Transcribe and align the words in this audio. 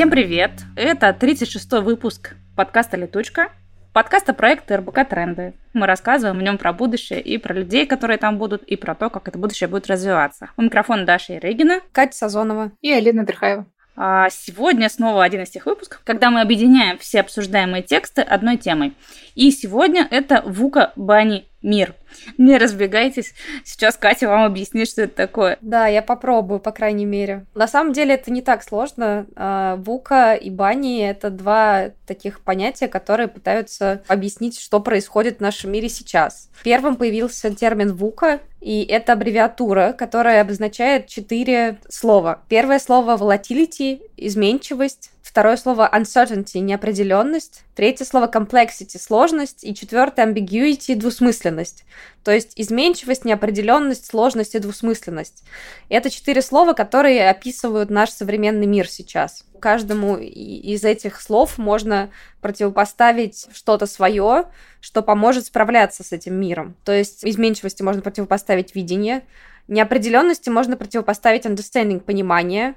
Всем 0.00 0.08
привет! 0.08 0.52
Это 0.76 1.10
36-й 1.10 1.82
выпуск 1.82 2.34
подкаста 2.56 2.96
«Летучка». 2.96 3.52
Подкаста 3.92 4.32
проекта 4.32 4.78
РБК 4.78 5.06
«Тренды». 5.06 5.52
Мы 5.74 5.86
рассказываем 5.86 6.38
в 6.38 6.42
нем 6.42 6.56
про 6.56 6.72
будущее 6.72 7.20
и 7.20 7.36
про 7.36 7.52
людей, 7.52 7.84
которые 7.84 8.16
там 8.16 8.38
будут, 8.38 8.62
и 8.62 8.76
про 8.76 8.94
то, 8.94 9.10
как 9.10 9.28
это 9.28 9.36
будущее 9.36 9.68
будет 9.68 9.88
развиваться. 9.88 10.48
У 10.56 10.62
микрофона 10.62 11.04
Даша 11.04 11.36
Ирыгина, 11.36 11.80
Катя 11.92 12.16
Сазонова 12.16 12.72
и 12.80 12.90
Алина 12.90 13.26
Дерхаева. 13.26 13.66
А 13.94 14.30
сегодня 14.30 14.88
снова 14.88 15.22
один 15.22 15.42
из 15.42 15.50
тех 15.50 15.66
выпусков, 15.66 16.00
когда 16.02 16.30
мы 16.30 16.40
объединяем 16.40 16.96
все 16.96 17.20
обсуждаемые 17.20 17.82
тексты 17.82 18.22
одной 18.22 18.56
темой. 18.56 18.94
И 19.34 19.50
сегодня 19.50 20.08
это 20.10 20.40
Вука 20.46 20.94
Бани 20.96 21.44
Мир. 21.60 21.94
Не 22.38 22.58
разбегайтесь. 22.58 23.34
Сейчас 23.64 23.96
Катя 23.96 24.28
вам 24.28 24.44
объяснит, 24.44 24.88
что 24.88 25.02
это 25.02 25.14
такое. 25.14 25.58
Да, 25.60 25.86
я 25.86 26.02
попробую, 26.02 26.60
по 26.60 26.72
крайней 26.72 27.06
мере. 27.06 27.46
На 27.54 27.68
самом 27.68 27.92
деле 27.92 28.14
это 28.14 28.30
не 28.30 28.42
так 28.42 28.62
сложно. 28.62 29.26
А, 29.36 29.76
Вука 29.76 30.34
и 30.34 30.50
Бани— 30.50 31.02
это 31.08 31.30
два 31.30 31.90
таких 32.06 32.40
понятия, 32.40 32.88
которые 32.88 33.28
пытаются 33.28 34.02
объяснить, 34.08 34.58
что 34.60 34.80
происходит 34.80 35.38
в 35.38 35.40
нашем 35.40 35.72
мире 35.72 35.88
сейчас. 35.88 36.50
Первым 36.62 36.96
появился 36.96 37.54
термин 37.54 37.94
Вука, 37.94 38.40
и 38.60 38.84
это 38.84 39.14
аббревиатура, 39.14 39.94
которая 39.96 40.42
обозначает 40.42 41.06
четыре 41.06 41.78
слова. 41.88 42.42
Первое 42.48 42.78
слово 42.78 43.16
volatility— 43.16 44.02
изменчивость. 44.16 45.12
Второе 45.22 45.56
слово 45.56 45.88
uncertainty— 45.92 46.58
неопределенность. 46.60 47.62
Третье 47.74 48.04
слово 48.04 48.26
complexity— 48.26 48.98
сложность. 49.00 49.64
И 49.64 49.74
четвертое 49.74 50.26
ambiguity— 50.26 50.94
двусмысленность. 50.96 51.84
То 52.24 52.32
есть 52.32 52.52
изменчивость, 52.56 53.24
неопределенность, 53.24 54.06
сложность 54.06 54.54
и 54.54 54.58
двусмысленность. 54.58 55.42
Это 55.88 56.10
четыре 56.10 56.42
слова, 56.42 56.72
которые 56.74 57.30
описывают 57.30 57.90
наш 57.90 58.10
современный 58.10 58.66
мир 58.66 58.88
сейчас. 58.88 59.44
Каждому 59.60 60.16
из 60.16 60.84
этих 60.84 61.20
слов 61.20 61.58
можно 61.58 62.10
противопоставить 62.40 63.48
что-то 63.52 63.86
свое, 63.86 64.46
что 64.80 65.02
поможет 65.02 65.46
справляться 65.46 66.02
с 66.02 66.12
этим 66.12 66.34
миром. 66.34 66.76
То 66.84 66.92
есть 66.92 67.24
изменчивости 67.24 67.82
можно 67.82 68.02
противопоставить 68.02 68.74
видение, 68.74 69.22
неопределенности 69.68 70.48
можно 70.50 70.76
противопоставить 70.76 71.46
understanding, 71.46 72.00
понимание, 72.00 72.74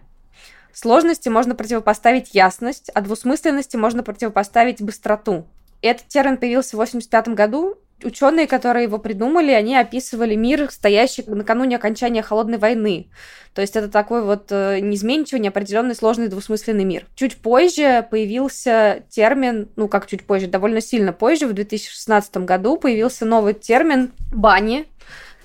Сложности 0.74 1.30
можно 1.30 1.54
противопоставить 1.54 2.34
ясность, 2.34 2.90
а 2.96 3.02
двусмысленности 3.02 3.78
можно 3.78 4.02
противопоставить 4.02 4.82
быстроту. 4.82 5.46
Этот 5.84 6.08
термин 6.08 6.38
появился 6.38 6.76
в 6.76 6.82
1985 6.82 7.36
году. 7.36 7.78
Ученые, 8.04 8.48
которые 8.48 8.84
его 8.84 8.98
придумали, 8.98 9.52
они 9.52 9.76
описывали 9.76 10.36
мир, 10.36 10.70
стоящий 10.72 11.24
накануне 11.28 11.76
окончания 11.78 12.22
холодной 12.22 12.58
войны. 12.58 13.08
То 13.54 13.62
есть 13.62 13.76
это 13.76 13.88
такой 13.88 14.24
вот 14.24 14.48
э, 14.50 14.80
неизменчивый, 14.80 15.40
неопределенный, 15.40 15.96
сложный, 15.96 16.28
двусмысленный 16.28 16.86
мир. 16.86 17.06
Чуть 17.16 17.38
позже 17.38 18.06
появился 18.10 19.04
термин, 19.10 19.70
ну 19.76 19.88
как 19.88 20.08
чуть 20.08 20.26
позже, 20.26 20.48
довольно 20.48 20.82
сильно 20.82 21.14
позже, 21.14 21.48
в 21.48 21.54
2016 21.54 22.38
году 22.38 22.78
появился 22.78 23.26
новый 23.26 23.54
термин 23.54 24.12
«бани», 24.32 24.88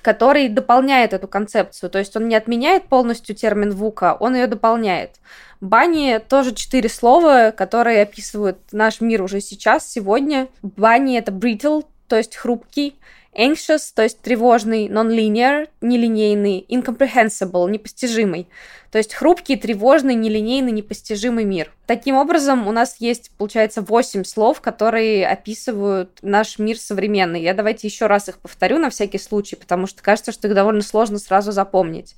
который 0.01 0.49
дополняет 0.49 1.13
эту 1.13 1.27
концепцию. 1.27 1.89
То 1.89 1.99
есть 1.99 2.15
он 2.15 2.27
не 2.27 2.35
отменяет 2.35 2.85
полностью 2.85 3.35
термин 3.35 3.71
ВУКа, 3.71 4.17
он 4.19 4.35
ее 4.35 4.47
дополняет. 4.47 5.17
Бани 5.61 6.19
тоже 6.27 6.55
четыре 6.55 6.89
слова, 6.89 7.51
которые 7.51 8.01
описывают 8.01 8.57
наш 8.71 9.01
мир 9.01 9.21
уже 9.21 9.41
сейчас, 9.41 9.89
сегодня. 9.89 10.47
Бани 10.61 11.17
это 11.17 11.31
brittle, 11.31 11.85
то 12.09 12.17
есть 12.17 12.35
хрупкий. 12.35 12.95
Anxious, 13.37 13.91
то 13.93 14.01
есть 14.01 14.21
тревожный, 14.21 14.87
non-linear, 14.87 15.69
нелинейный, 15.81 16.65
incomprehensible, 16.67 17.69
непостижимый. 17.69 18.47
То 18.91 18.97
есть 18.97 19.13
хрупкий, 19.13 19.55
тревожный, 19.55 20.15
нелинейный, 20.15 20.71
непостижимый 20.71 21.45
мир. 21.45 21.71
Таким 21.85 22.15
образом, 22.15 22.67
у 22.67 22.71
нас 22.71 22.95
есть, 22.99 23.29
получается, 23.37 23.81
8 23.83 24.23
слов, 24.23 24.61
которые 24.61 25.27
описывают 25.27 26.17
наш 26.23 26.57
мир 26.57 26.79
современный. 26.79 27.41
Я 27.41 27.53
давайте 27.53 27.87
еще 27.87 28.07
раз 28.07 28.27
их 28.29 28.39
повторю 28.39 28.79
на 28.79 28.89
всякий 28.89 29.19
случай, 29.19 29.55
потому 29.55 29.85
что 29.85 30.01
кажется, 30.01 30.31
что 30.31 30.47
их 30.47 30.55
довольно 30.55 30.81
сложно 30.81 31.19
сразу 31.19 31.51
запомнить. 31.51 32.15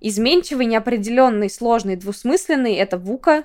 Изменчивый, 0.00 0.66
неопределенный, 0.66 1.50
сложный, 1.50 1.96
двусмысленный— 1.96 2.74
это 2.76 2.96
вука, 2.96 3.44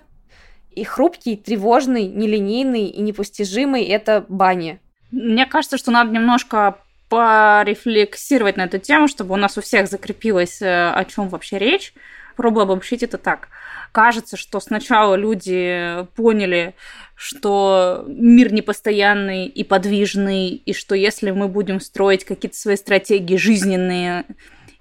и 0.71 0.85
хрупкий, 0.85 1.35
тревожный, 1.35 2.05
нелинейный 2.07 2.85
и 2.85 3.01
непостижимый— 3.01 3.83
это 3.85 4.25
бани. 4.29 4.79
Мне 5.11 5.45
кажется, 5.45 5.77
что 5.77 5.91
надо 5.91 6.11
немножко 6.11 6.77
порефлексировать 7.09 8.55
на 8.55 8.63
эту 8.63 8.79
тему, 8.79 9.07
чтобы 9.07 9.33
у 9.33 9.37
нас 9.37 9.57
у 9.57 9.61
всех 9.61 9.87
закрепилось, 9.87 10.61
э, 10.61 10.91
о 10.91 11.03
чем 11.03 11.27
вообще 11.27 11.57
речь. 11.57 11.93
Пробую 12.37 12.63
обобщить 12.63 13.03
это 13.03 13.17
так. 13.17 13.49
Кажется, 13.91 14.37
что 14.37 14.61
сначала 14.61 15.15
люди 15.15 16.05
поняли, 16.15 16.73
что 17.15 18.05
мир 18.07 18.53
непостоянный 18.53 19.45
и 19.47 19.65
подвижный, 19.65 20.49
и 20.49 20.73
что 20.73 20.95
если 20.95 21.31
мы 21.31 21.49
будем 21.49 21.81
строить 21.81 22.23
какие-то 22.23 22.57
свои 22.57 22.77
стратегии 22.77 23.35
жизненные, 23.35 24.23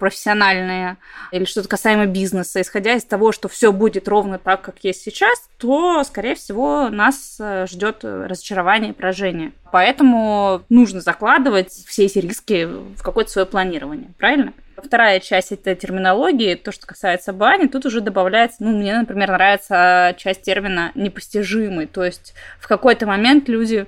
профессиональные 0.01 0.97
или 1.31 1.45
что-то 1.45 1.69
касаемо 1.69 2.07
бизнеса, 2.07 2.61
исходя 2.61 2.95
из 2.95 3.05
того, 3.05 3.31
что 3.31 3.49
все 3.49 3.73
будет 3.73 4.09
ровно 4.09 4.39
так, 4.39 4.63
как 4.63 4.83
есть 4.83 5.03
сейчас, 5.03 5.49
то, 5.59 6.03
скорее 6.03 6.35
всего, 6.35 6.89
нас 6.89 7.37
э, 7.39 7.67
ждет 7.69 8.03
разочарование 8.03 8.91
и 8.91 8.95
поражение. 8.95 9.53
Поэтому 9.71 10.63
нужно 10.69 11.01
закладывать 11.01 11.71
все 11.71 12.07
эти 12.07 12.19
риски 12.19 12.65
в 12.65 13.03
какое-то 13.03 13.31
свое 13.31 13.47
планирование, 13.47 14.11
правильно? 14.19 14.53
Вторая 14.77 15.21
часть 15.21 15.53
этой 15.53 15.77
терминологии, 15.77 16.55
то, 16.55 16.73
что 16.73 16.87
касается 16.87 17.35
бани, 17.35 17.67
тут 17.67 17.85
уже 17.85 18.01
добавляется, 18.01 18.65
ну, 18.65 18.71
мне, 18.79 18.99
например, 18.99 19.31
нравится 19.31 20.15
часть 20.17 20.43
термина 20.43 20.91
непостижимый, 20.95 21.87
то 21.87 22.03
есть 22.03 22.35
в 22.59 22.67
какой-то 22.67 23.07
момент 23.07 23.49
люди 23.49 23.87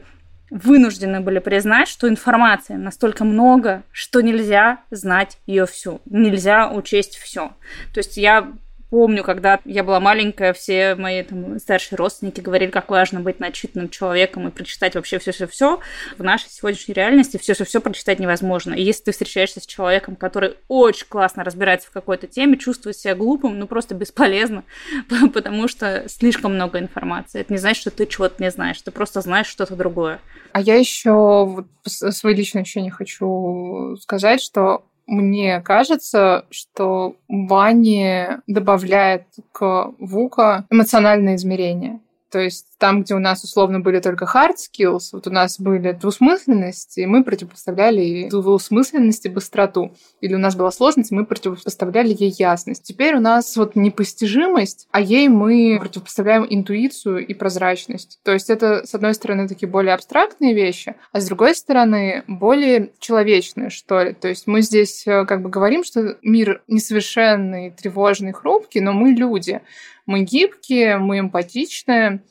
вынуждены 0.52 1.20
были 1.20 1.38
признать, 1.38 1.88
что 1.88 2.08
информации 2.08 2.74
настолько 2.74 3.24
много, 3.24 3.84
что 3.90 4.20
нельзя 4.20 4.78
знать 4.90 5.38
ее 5.46 5.64
всю, 5.64 6.02
нельзя 6.04 6.70
учесть 6.70 7.16
все. 7.16 7.52
То 7.94 7.98
есть 7.98 8.18
я 8.18 8.52
помню, 8.92 9.24
когда 9.24 9.58
я 9.64 9.84
была 9.84 10.00
маленькая, 10.00 10.52
все 10.52 10.94
мои 10.96 11.22
там, 11.22 11.58
старшие 11.58 11.96
родственники 11.96 12.42
говорили, 12.42 12.70
как 12.70 12.90
важно 12.90 13.20
быть 13.20 13.40
начитанным 13.40 13.88
человеком 13.88 14.46
и 14.46 14.50
прочитать 14.50 14.94
вообще 14.94 15.18
все-все-все. 15.18 15.80
В 16.18 16.22
нашей 16.22 16.50
сегодняшней 16.50 16.92
реальности 16.92 17.38
все-все-все 17.38 17.80
прочитать 17.80 18.18
невозможно. 18.18 18.74
И 18.74 18.82
если 18.82 19.04
ты 19.04 19.12
встречаешься 19.12 19.60
с 19.60 19.66
человеком, 19.66 20.14
который 20.14 20.56
очень 20.68 21.06
классно 21.08 21.42
разбирается 21.42 21.88
в 21.88 21.90
какой-то 21.90 22.26
теме, 22.26 22.58
чувствует 22.58 22.94
себя 22.98 23.14
глупым, 23.14 23.58
ну 23.58 23.66
просто 23.66 23.94
бесполезно, 23.94 24.62
потому 25.32 25.68
что 25.68 26.04
слишком 26.08 26.54
много 26.54 26.78
информации. 26.78 27.40
Это 27.40 27.50
не 27.54 27.58
значит, 27.58 27.80
что 27.80 27.90
ты 27.90 28.04
чего-то 28.04 28.42
не 28.42 28.50
знаешь, 28.50 28.82
ты 28.82 28.90
просто 28.90 29.22
знаешь 29.22 29.46
что-то 29.46 29.74
другое. 29.74 30.20
А 30.52 30.60
я 30.60 30.74
еще 30.74 31.46
вот 31.46 31.66
свои 31.86 32.34
личные 32.34 32.60
ощущения 32.60 32.90
хочу 32.90 33.96
сказать, 34.02 34.42
что 34.42 34.84
мне 35.06 35.60
кажется, 35.60 36.46
что 36.50 37.16
Вани 37.28 38.26
добавляет 38.46 39.26
к 39.52 39.92
Вука 39.98 40.66
эмоциональное 40.70 41.36
измерение. 41.36 42.00
То 42.32 42.40
есть 42.40 42.66
там, 42.78 43.02
где 43.02 43.14
у 43.14 43.18
нас 43.18 43.44
условно 43.44 43.80
были 43.80 44.00
только 44.00 44.24
hard 44.24 44.54
skills, 44.56 45.10
вот 45.12 45.26
у 45.26 45.30
нас 45.30 45.60
были 45.60 45.92
двусмысленности, 45.92 47.00
и 47.00 47.06
мы 47.06 47.24
противопоставляли 47.24 48.30
двусмысленности 48.30 49.28
быстроту. 49.28 49.94
Или 50.22 50.34
у 50.34 50.38
нас 50.38 50.56
была 50.56 50.70
сложность, 50.70 51.12
и 51.12 51.14
мы 51.14 51.26
противопоставляли 51.26 52.16
ей 52.18 52.34
ясность. 52.36 52.84
Теперь 52.84 53.16
у 53.16 53.20
нас 53.20 53.54
вот 53.56 53.76
непостижимость, 53.76 54.88
а 54.92 55.00
ей 55.00 55.28
мы 55.28 55.76
противопоставляем 55.78 56.46
интуицию 56.48 57.26
и 57.26 57.34
прозрачность. 57.34 58.18
То 58.24 58.32
есть 58.32 58.48
это, 58.48 58.86
с 58.86 58.94
одной 58.94 59.12
стороны, 59.12 59.46
такие 59.46 59.68
более 59.68 59.92
абстрактные 59.92 60.54
вещи, 60.54 60.94
а 61.12 61.20
с 61.20 61.26
другой 61.26 61.54
стороны, 61.54 62.24
более 62.26 62.92
человечные, 62.98 63.68
что 63.68 64.02
ли. 64.02 64.14
То 64.14 64.28
есть 64.28 64.46
мы 64.46 64.62
здесь 64.62 65.06
э, 65.06 65.26
как 65.26 65.42
бы 65.42 65.50
говорим, 65.50 65.84
что 65.84 66.16
мир 66.22 66.62
несовершенный, 66.66 67.70
тревожный, 67.70 68.32
хрупкий, 68.32 68.80
но 68.80 68.94
мы 68.94 69.10
люди. 69.10 69.60
Мы 70.06 70.22
гибкие, 70.22 70.98
мы 70.98 71.20
эмпатичные, 71.20 72.22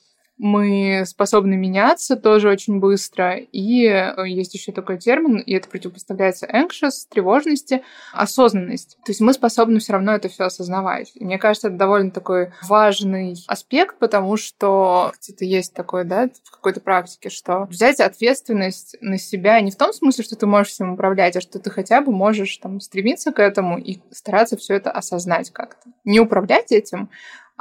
мы 0.42 1.04
способны 1.06 1.56
меняться 1.56 2.16
тоже 2.16 2.50
очень 2.50 2.80
быстро. 2.80 3.38
И 3.38 3.86
э, 3.86 4.28
есть 4.28 4.56
еще 4.56 4.72
такой 4.72 4.98
термин, 4.98 5.38
и 5.38 5.54
это 5.54 5.70
противопоставляется 5.70 6.48
anxious, 6.48 7.06
тревожности, 7.08 7.84
осознанность. 8.12 8.98
То 9.06 9.12
есть 9.12 9.22
мы 9.22 9.34
способны 9.34 9.78
все 9.78 9.94
равно 9.94 10.14
это 10.14 10.30
все 10.30 10.46
осознавать. 10.46 11.12
И 11.14 11.24
мне 11.24 11.38
кажется, 11.38 11.68
это 11.68 11.78
довольно 11.78 12.10
такой 12.10 12.54
важный 12.68 13.36
аспект, 13.46 14.00
потому 14.00 14.36
что 14.36 15.14
где-то 15.22 15.46
есть 15.46 15.76
такое, 15.76 16.06
да, 16.06 16.32
в 16.44 16.50
какой-то 16.50 16.82
практике, 16.82 17.30
что 17.30 17.66
взять 17.66 18.00
ответственность 18.00 18.98
на 19.00 19.20
себя 19.20 19.62
не 19.62 19.70
в 19.70 19.76
том 19.76 19.94
смысле, 19.94 20.24
что 20.24 20.36
ты 20.36 20.48
можешь 20.48 20.74
всем 20.74 20.94
управлять, 20.94 21.36
а 21.36 21.42
что 21.42 21.60
ты 21.60 21.70
хотя 21.70 22.02
бы 22.02 22.12
можешь 22.12 22.58
там 22.58 22.80
стремиться 22.80 23.32
к 23.32 23.40
этому 23.40 23.78
и 23.78 24.00
стараться 24.10 24.58
все 24.58 24.74
это 24.74 24.90
осознать 24.90 25.52
как-то. 25.52 25.92
Не 26.04 26.20
управлять 26.20 26.72
этим, 26.72 27.12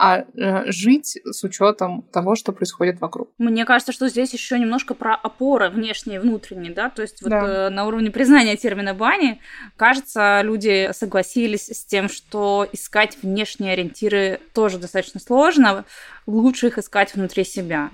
а 0.03 0.25
э, 0.35 0.71
жить 0.73 1.19
с 1.27 1.45
учетом 1.45 2.01
того, 2.11 2.35
что 2.35 2.53
происходит 2.53 3.03
вокруг. 3.03 3.29
Мне 3.37 3.67
кажется, 3.67 3.93
что 3.93 4.09
здесь 4.09 4.33
еще 4.33 4.59
немножко 4.59 4.95
про 4.95 5.15
опоры 5.15 5.69
внешние 5.69 6.17
и 6.17 6.19
внутренние, 6.19 6.73
да, 6.73 6.89
то 6.89 7.03
есть 7.03 7.21
вот 7.21 7.29
да. 7.29 7.67
э, 7.67 7.69
на 7.69 7.87
уровне 7.87 8.11
признания 8.11 8.57
термина 8.57 8.95
бани, 8.95 9.43
кажется, 9.77 10.41
люди 10.43 10.89
согласились 10.95 11.67
с 11.67 11.85
тем, 11.85 12.09
что 12.09 12.67
искать 12.73 13.19
внешние 13.21 13.75
ориентиры 13.75 14.41
тоже 14.55 14.79
достаточно 14.79 15.21
сложно, 15.21 15.85
лучше 16.27 16.69
их 16.69 16.79
искать 16.79 17.15
внутри 17.15 17.45
себя. 17.45 17.91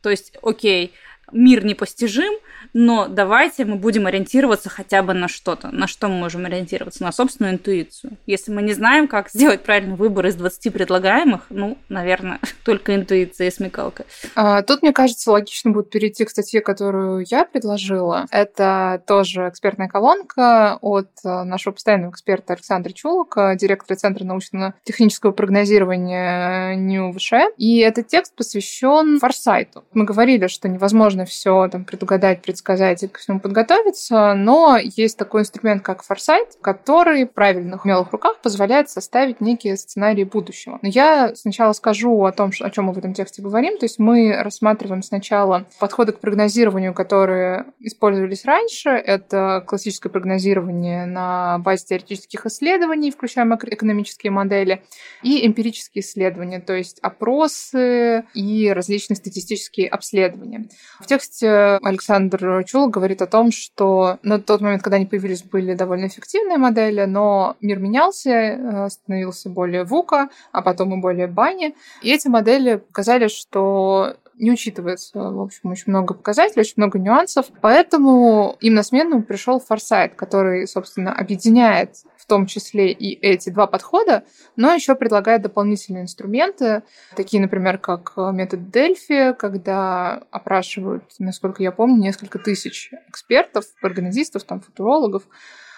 То 0.00 0.08
есть, 0.08 0.32
окей, 0.40 0.94
мир 1.34 1.64
непостижим, 1.64 2.32
но 2.72 3.08
давайте 3.08 3.64
мы 3.64 3.76
будем 3.76 4.06
ориентироваться 4.06 4.70
хотя 4.70 5.02
бы 5.02 5.12
на 5.14 5.28
что-то. 5.28 5.70
На 5.70 5.86
что 5.86 6.08
мы 6.08 6.16
можем 6.16 6.46
ориентироваться? 6.46 7.02
На 7.02 7.12
собственную 7.12 7.54
интуицию. 7.54 8.16
Если 8.26 8.52
мы 8.52 8.62
не 8.62 8.72
знаем, 8.72 9.08
как 9.08 9.28
сделать 9.30 9.62
правильный 9.62 9.96
выбор 9.96 10.26
из 10.26 10.36
20 10.36 10.72
предлагаемых, 10.72 11.46
ну, 11.50 11.76
наверное, 11.88 12.38
только 12.64 12.94
интуиция 12.94 13.48
и 13.48 13.50
смекалка. 13.50 14.04
А, 14.34 14.62
тут, 14.62 14.82
мне 14.82 14.92
кажется, 14.92 15.30
логично 15.30 15.70
будет 15.72 15.90
перейти 15.90 16.24
к 16.24 16.30
статье, 16.30 16.60
которую 16.60 17.24
я 17.28 17.44
предложила. 17.44 18.26
Это 18.30 19.02
тоже 19.06 19.48
экспертная 19.48 19.88
колонка 19.88 20.78
от 20.80 21.10
э, 21.24 21.42
нашего 21.44 21.74
постоянного 21.74 22.12
эксперта 22.12 22.54
Александра 22.54 22.92
Чулока, 22.92 23.54
директора 23.56 23.96
Центра 23.96 24.24
научно-технического 24.24 25.32
прогнозирования 25.32 26.76
НИУВШ. 26.76 27.32
И 27.56 27.78
этот 27.78 28.08
текст 28.08 28.34
посвящен 28.34 29.18
форсайту. 29.18 29.84
Мы 29.92 30.04
говорили, 30.04 30.46
что 30.46 30.68
невозможно 30.68 31.23
все 31.24 31.68
там 31.68 31.84
предугадать, 31.84 32.42
предсказать 32.42 33.02
и 33.02 33.08
ко 33.08 33.20
всему 33.20 33.40
подготовиться, 33.40 34.34
но 34.34 34.78
есть 34.78 35.18
такой 35.18 35.42
инструмент, 35.42 35.82
как 35.82 36.02
форсайт, 36.02 36.56
который 36.60 37.24
в 37.24 37.32
правильных 37.32 37.84
умелых 37.84 38.12
руках 38.12 38.40
позволяет 38.40 38.90
составить 38.90 39.40
некие 39.40 39.76
сценарии 39.76 40.24
будущего. 40.24 40.78
Но 40.82 40.88
я 40.88 41.34
сначала 41.34 41.72
скажу 41.72 42.24
о 42.24 42.32
том, 42.32 42.50
о 42.60 42.70
чем 42.70 42.86
мы 42.86 42.92
в 42.92 42.98
этом 42.98 43.14
тексте 43.14 43.42
говорим. 43.42 43.78
То 43.78 43.84
есть 43.84 43.98
мы 43.98 44.36
рассматриваем 44.36 45.02
сначала 45.02 45.66
подходы 45.78 46.12
к 46.12 46.20
прогнозированию, 46.20 46.94
которые 46.94 47.66
использовались 47.80 48.44
раньше. 48.44 48.90
Это 48.90 49.62
классическое 49.66 50.10
прогнозирование 50.10 51.06
на 51.06 51.58
базе 51.58 51.86
теоретических 51.86 52.46
исследований, 52.46 53.10
включая 53.10 53.44
макроэкономические 53.44 54.30
модели, 54.30 54.82
и 55.22 55.46
эмпирические 55.46 56.02
исследования, 56.02 56.60
то 56.60 56.74
есть 56.74 56.98
опросы 57.00 58.24
и 58.34 58.70
различные 58.72 59.16
статистические 59.16 59.88
обследования. 59.88 60.68
В 61.00 61.06
тексте 61.14 61.78
Александр 61.82 62.64
Чул 62.64 62.88
говорит 62.88 63.22
о 63.22 63.26
том, 63.26 63.52
что 63.52 64.18
на 64.22 64.40
тот 64.40 64.60
момент, 64.60 64.82
когда 64.82 64.96
они 64.96 65.06
появились, 65.06 65.44
были 65.44 65.74
довольно 65.74 66.06
эффективные 66.06 66.58
модели, 66.58 67.04
но 67.04 67.56
мир 67.60 67.78
менялся, 67.78 68.30
э, 68.30 68.88
становился 68.90 69.48
более 69.48 69.84
ВУКа, 69.84 70.28
а 70.50 70.62
потом 70.62 70.94
и 70.94 71.00
более 71.00 71.28
Бани. 71.28 71.76
И 72.02 72.12
эти 72.12 72.26
модели 72.26 72.76
показали, 72.76 73.28
что 73.28 74.16
не 74.38 74.50
учитывается, 74.50 75.18
в 75.18 75.40
общем, 75.40 75.70
очень 75.70 75.84
много 75.88 76.14
показателей, 76.14 76.60
очень 76.60 76.74
много 76.76 76.98
нюансов. 76.98 77.46
Поэтому 77.60 78.56
им 78.60 78.74
на 78.74 78.82
смену 78.82 79.22
пришел 79.22 79.60
форсайт, 79.60 80.14
который, 80.14 80.66
собственно, 80.66 81.14
объединяет 81.14 81.96
в 82.16 82.26
том 82.26 82.46
числе 82.46 82.90
и 82.90 83.14
эти 83.20 83.50
два 83.50 83.66
подхода, 83.66 84.24
но 84.56 84.72
еще 84.72 84.94
предлагает 84.94 85.42
дополнительные 85.42 86.04
инструменты, 86.04 86.82
такие, 87.14 87.40
например, 87.42 87.76
как 87.76 88.14
метод 88.16 88.70
Дельфи, 88.70 89.34
когда 89.34 90.22
опрашивают, 90.30 91.04
насколько 91.18 91.62
я 91.62 91.70
помню, 91.70 92.00
несколько 92.00 92.38
тысяч 92.38 92.92
экспертов, 93.08 93.66
прогнозистов, 93.82 94.44
там, 94.44 94.60
футурологов, 94.60 95.24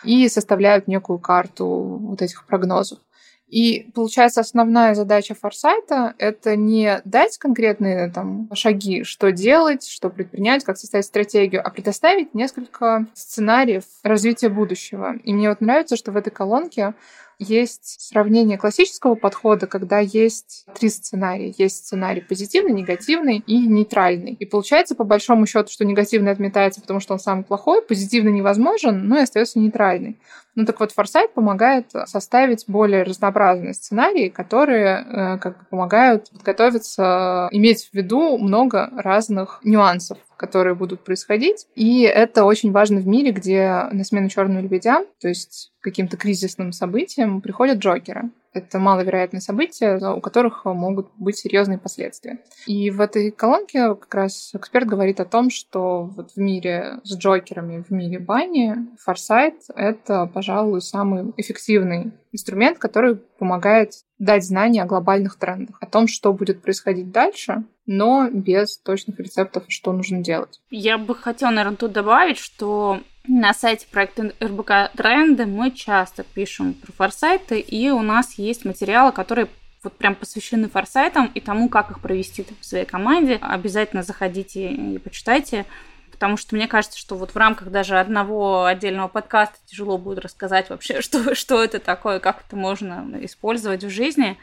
и 0.05 0.29
составляют 0.29 0.87
некую 0.87 1.19
карту 1.19 1.67
вот 1.67 2.23
этих 2.23 2.47
прогнозов. 2.47 3.01
И 3.49 3.91
получается, 3.95 4.41
основная 4.41 4.95
задача 4.95 5.35
форсайта— 5.35 6.15
это 6.19 6.57
не 6.57 7.01
дать 7.05 7.39
конкретные 7.39 8.11
там, 8.11 8.49
шаги, 8.55 9.05
что 9.05 9.31
делать, 9.31 9.87
что 9.87 10.11
предпринять, 10.11 10.65
как 10.65 10.77
составить 10.77 11.05
стратегию, 11.05 11.65
а 11.65 11.71
предоставить 11.71 12.35
несколько 12.35 13.07
сценариев 13.15 13.85
развития 14.03 14.49
будущего. 14.49 15.15
И 15.23 15.33
мне 15.33 15.49
вот 15.49 15.61
нравится, 15.61 15.97
что 15.97 16.11
в 16.11 16.17
этой 16.17 16.31
колонке 16.31 16.95
есть 17.39 18.01
сравнение 18.01 18.57
классического 18.57 19.15
подхода, 19.15 19.67
когда 19.67 19.99
есть 19.99 20.65
три 20.79 20.89
сценария. 20.89 21.53
Есть 21.59 21.87
сценарий 21.87 22.21
позитивный, 22.23 22.73
негативный 22.73 23.43
и 23.47 23.59
нейтральный. 23.59 24.33
И 24.33 24.47
получается, 24.47 24.95
по 24.95 25.05
большому 25.05 25.47
счету, 25.47 25.71
что 25.71 25.85
негативный 25.85 26.33
отметается, 26.33 26.81
потому 26.81 27.01
что 27.01 27.13
он 27.13 27.19
самый 27.19 27.45
плохой, 27.45 27.83
позитивный 27.83 28.33
невозможен, 28.33 29.07
но 29.07 29.19
и 29.19 29.23
остается 29.23 29.59
нейтральный. 29.59 30.19
Ну 30.55 30.65
так 30.65 30.81
вот, 30.81 30.93
форсайт 30.93 31.35
помогает 31.35 31.91
составить 32.07 32.65
более 32.67 33.03
разнообразные 33.03 33.75
сценарии, 33.75 34.31
которые 34.31 35.05
э, 35.05 35.39
как 35.39 35.59
бы 35.59 35.65
помогают 35.69 36.31
подготовиться, 36.31 37.49
иметь 37.51 37.91
в 37.91 37.95
виду 37.95 38.39
много 38.39 38.91
разных 38.97 39.61
нюансов 39.63 40.19
которые 40.37 40.75
будут 40.75 41.05
происходить. 41.05 41.67
И 41.75 42.03
это 42.03 42.45
очень 42.45 42.73
важно 42.73 43.01
в 43.01 43.07
мире, 43.07 43.33
где 43.33 43.89
на 43.91 44.05
смену 44.05 44.29
черным 44.29 44.63
лебедям, 44.63 45.05
то 45.21 45.29
есть 45.29 45.73
каким-то 45.81 46.17
кризисным 46.17 46.73
событиям, 46.73 47.41
приходят 47.41 47.79
джокеры. 47.79 48.31
Это 48.57 48.79
маловероятные 48.79 49.41
события, 49.41 49.99
у 50.15 50.21
которых 50.21 50.65
могут 50.65 51.09
быть 51.19 51.37
серьезные 51.37 51.79
последствия. 51.79 52.39
И 52.67 52.91
в 52.91 53.01
этой 53.01 53.31
колонке 53.31 53.95
как 53.95 54.15
раз 54.15 54.51
эксперт 54.55 54.87
говорит 54.87 55.21
о 55.21 55.25
том, 55.27 55.51
что 55.51 56.05
вот 56.05 56.33
в 56.33 56.37
мире 56.39 57.01
с 57.05 57.17
джокерами, 57.17 57.85
в 57.87 57.91
мире 57.91 58.19
бани, 58.19 58.77
форсайт— 58.99 59.57
это, 59.77 60.27
пожалуй, 60.27 60.81
самый 60.81 61.33
эффективный 61.37 62.13
инструмент, 62.33 62.79
который 62.79 63.17
помогает 63.17 63.93
дать 64.19 64.45
знания 64.45 64.83
о 64.83 64.87
глобальных 64.87 65.37
трендах, 65.39 65.77
о 65.81 65.87
том, 65.87 66.09
что 66.09 66.33
будет 66.33 66.63
происходить 66.63 67.11
дальше, 67.11 67.65
но 67.85 68.29
без 68.31 68.79
точных 68.79 69.19
рецептов, 69.21 69.65
что 69.69 69.93
нужно 69.93 70.21
делать. 70.21 70.61
Я 70.71 70.99
бы 70.99 71.15
хотела, 71.15 71.51
наверное, 71.51 71.77
тут 71.77 71.93
добавить, 71.93 72.39
что 72.39 73.01
на 73.29 73.55
сайте 73.55 73.87
проекта 73.91 74.33
РБК 74.43 74.93
Тренды 74.97 75.47
мы 75.47 75.71
часто 75.71 76.23
пишем 76.23 76.75
про 76.75 76.93
форсайты, 76.93 77.61
и 77.61 77.91
у 77.91 78.03
нас 78.03 78.35
есть 78.35 78.65
материалы, 78.65 79.13
которые 79.13 79.49
вот 79.83 79.97
прям 79.97 80.15
посвящены 80.15 80.69
форсайтам 80.69 81.31
и 81.35 81.41
тому, 81.41 81.69
как 81.69 81.91
их 81.91 82.01
провести 82.01 82.45
в 82.61 82.65
своей 82.65 82.85
команде. 82.85 83.39
Обязательно 83.41 84.03
заходите 84.03 84.69
и 84.71 84.99
почитайте, 84.99 85.65
потому 86.11 86.37
что 86.37 86.57
мне 86.57 86.67
кажется, 86.67 86.99
что 86.99 87.17
вот 87.17 87.33
в 87.33 87.37
рамках 87.37 87.71
даже 87.71 87.99
одного 87.99 88.65
отдельного 88.65 89.09
подкаста 89.09 89.57
тяжело 89.67 89.99
будет 89.99 90.19
рассказать 90.19 90.71
вообще, 90.71 91.01
что, 91.03 91.35
что 91.35 91.63
это 91.63 91.79
такое, 91.79 92.19
как 92.19 92.45
это 92.47 92.57
можно 92.57 93.07
использовать 93.23 93.85
в 93.85 93.91
жизни. 93.91 94.37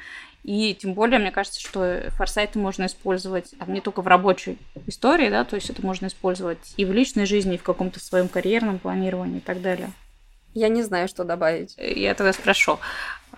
И 0.44 0.74
тем 0.74 0.94
более, 0.94 1.19
мне 1.19 1.31
кажется, 1.31 1.62
что 1.62 2.10
форсайты 2.10 2.60
можно 2.60 2.86
использовать 2.86 3.54
там, 3.57 3.74
не 3.74 3.80
только 3.80 4.01
в 4.01 4.07
рабочей 4.07 4.57
истории, 4.88 5.30
да, 5.30 5.45
то 5.45 5.56
есть 5.56 5.69
это 5.69 5.86
можно 5.86 6.07
использовать 6.07 6.74
и 6.75 6.84
в 6.84 6.92
личной 6.92 7.25
жизни, 7.25 7.56
и 7.56 7.57
в 7.57 7.63
каком-то 7.63 8.00
своем 8.00 8.28
карьерном 8.28 8.80
планировании 8.80 9.38
и 9.38 9.42
так 9.42 9.62
далее. 9.62 9.92
Я 10.54 10.68
не 10.68 10.84
знаю, 10.84 11.07
что 11.07 11.24
добавить. 11.24 11.75
Я 11.78 12.13
тогда 12.13 12.31
спрошу 12.31 12.78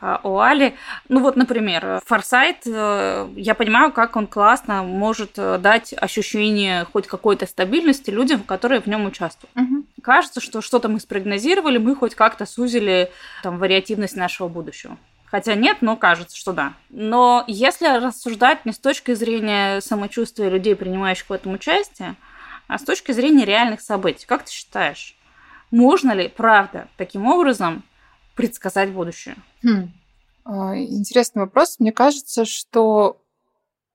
а, 0.02 0.19
у 0.24 0.40
Али. 0.40 0.76
Ну 1.07 1.21
вот, 1.21 1.38
например, 1.38 2.02
форсайт, 2.06 2.64
э, 2.66 3.30
я 3.35 3.56
понимаю, 3.56 3.94
как 3.94 4.18
он 4.18 4.28
классно 4.28 4.83
может 4.83 5.33
э, 5.38 5.57
дать 5.57 5.94
ощущение 5.95 6.85
хоть 6.92 7.07
какой-то 7.07 7.45
стабильности 7.45 8.09
людям, 8.09 8.42
которые 8.42 8.81
в 8.81 8.88
нем 8.88 9.06
участвуют. 9.06 9.56
Угу. 9.56 9.85
Кажется, 10.04 10.42
что 10.42 10.62
что-то 10.62 10.90
мы 10.90 11.00
спрогнозировали, 11.00 11.78
мы 11.78 11.95
хоть 11.95 12.16
как-то 12.16 12.45
сузили 12.45 13.12
там, 13.44 13.59
вариативность 13.59 14.18
нашего 14.18 14.50
будущего. 14.50 14.97
Хотя 15.35 15.56
нет, 15.56 15.80
но 15.81 15.97
кажется, 15.97 16.37
что 16.37 16.54
да. 16.54 16.75
Но 16.89 17.44
если 17.45 17.87
рассуждать 17.87 18.65
не 18.65 18.71
с 18.71 18.80
точки 18.80 19.13
зрения 19.15 19.81
самочувствия 19.81 20.49
людей, 20.49 20.77
принимающих 20.77 21.27
в 21.27 21.33
этом 21.33 21.56
участие, 21.56 22.15
а 22.68 22.80
с 22.80 22.83
точки 22.83 23.11
зрения 23.11 23.44
реальных 23.44 23.81
событий, 23.81 24.25
как 24.25 24.45
ты 24.45 24.51
считаешь, 24.54 25.13
можно 25.71 26.13
ли, 26.13 26.30
правда, 26.30 26.87
таким 26.95 27.25
образом 27.27 27.83
предсказать 28.33 28.92
будущее? 28.92 29.35
Хм. 29.61 29.92
А, 30.45 30.77
интересный 30.77 31.42
вопрос. 31.42 31.81
Мне 31.81 31.92
кажется, 31.92 32.45
что 32.45 33.21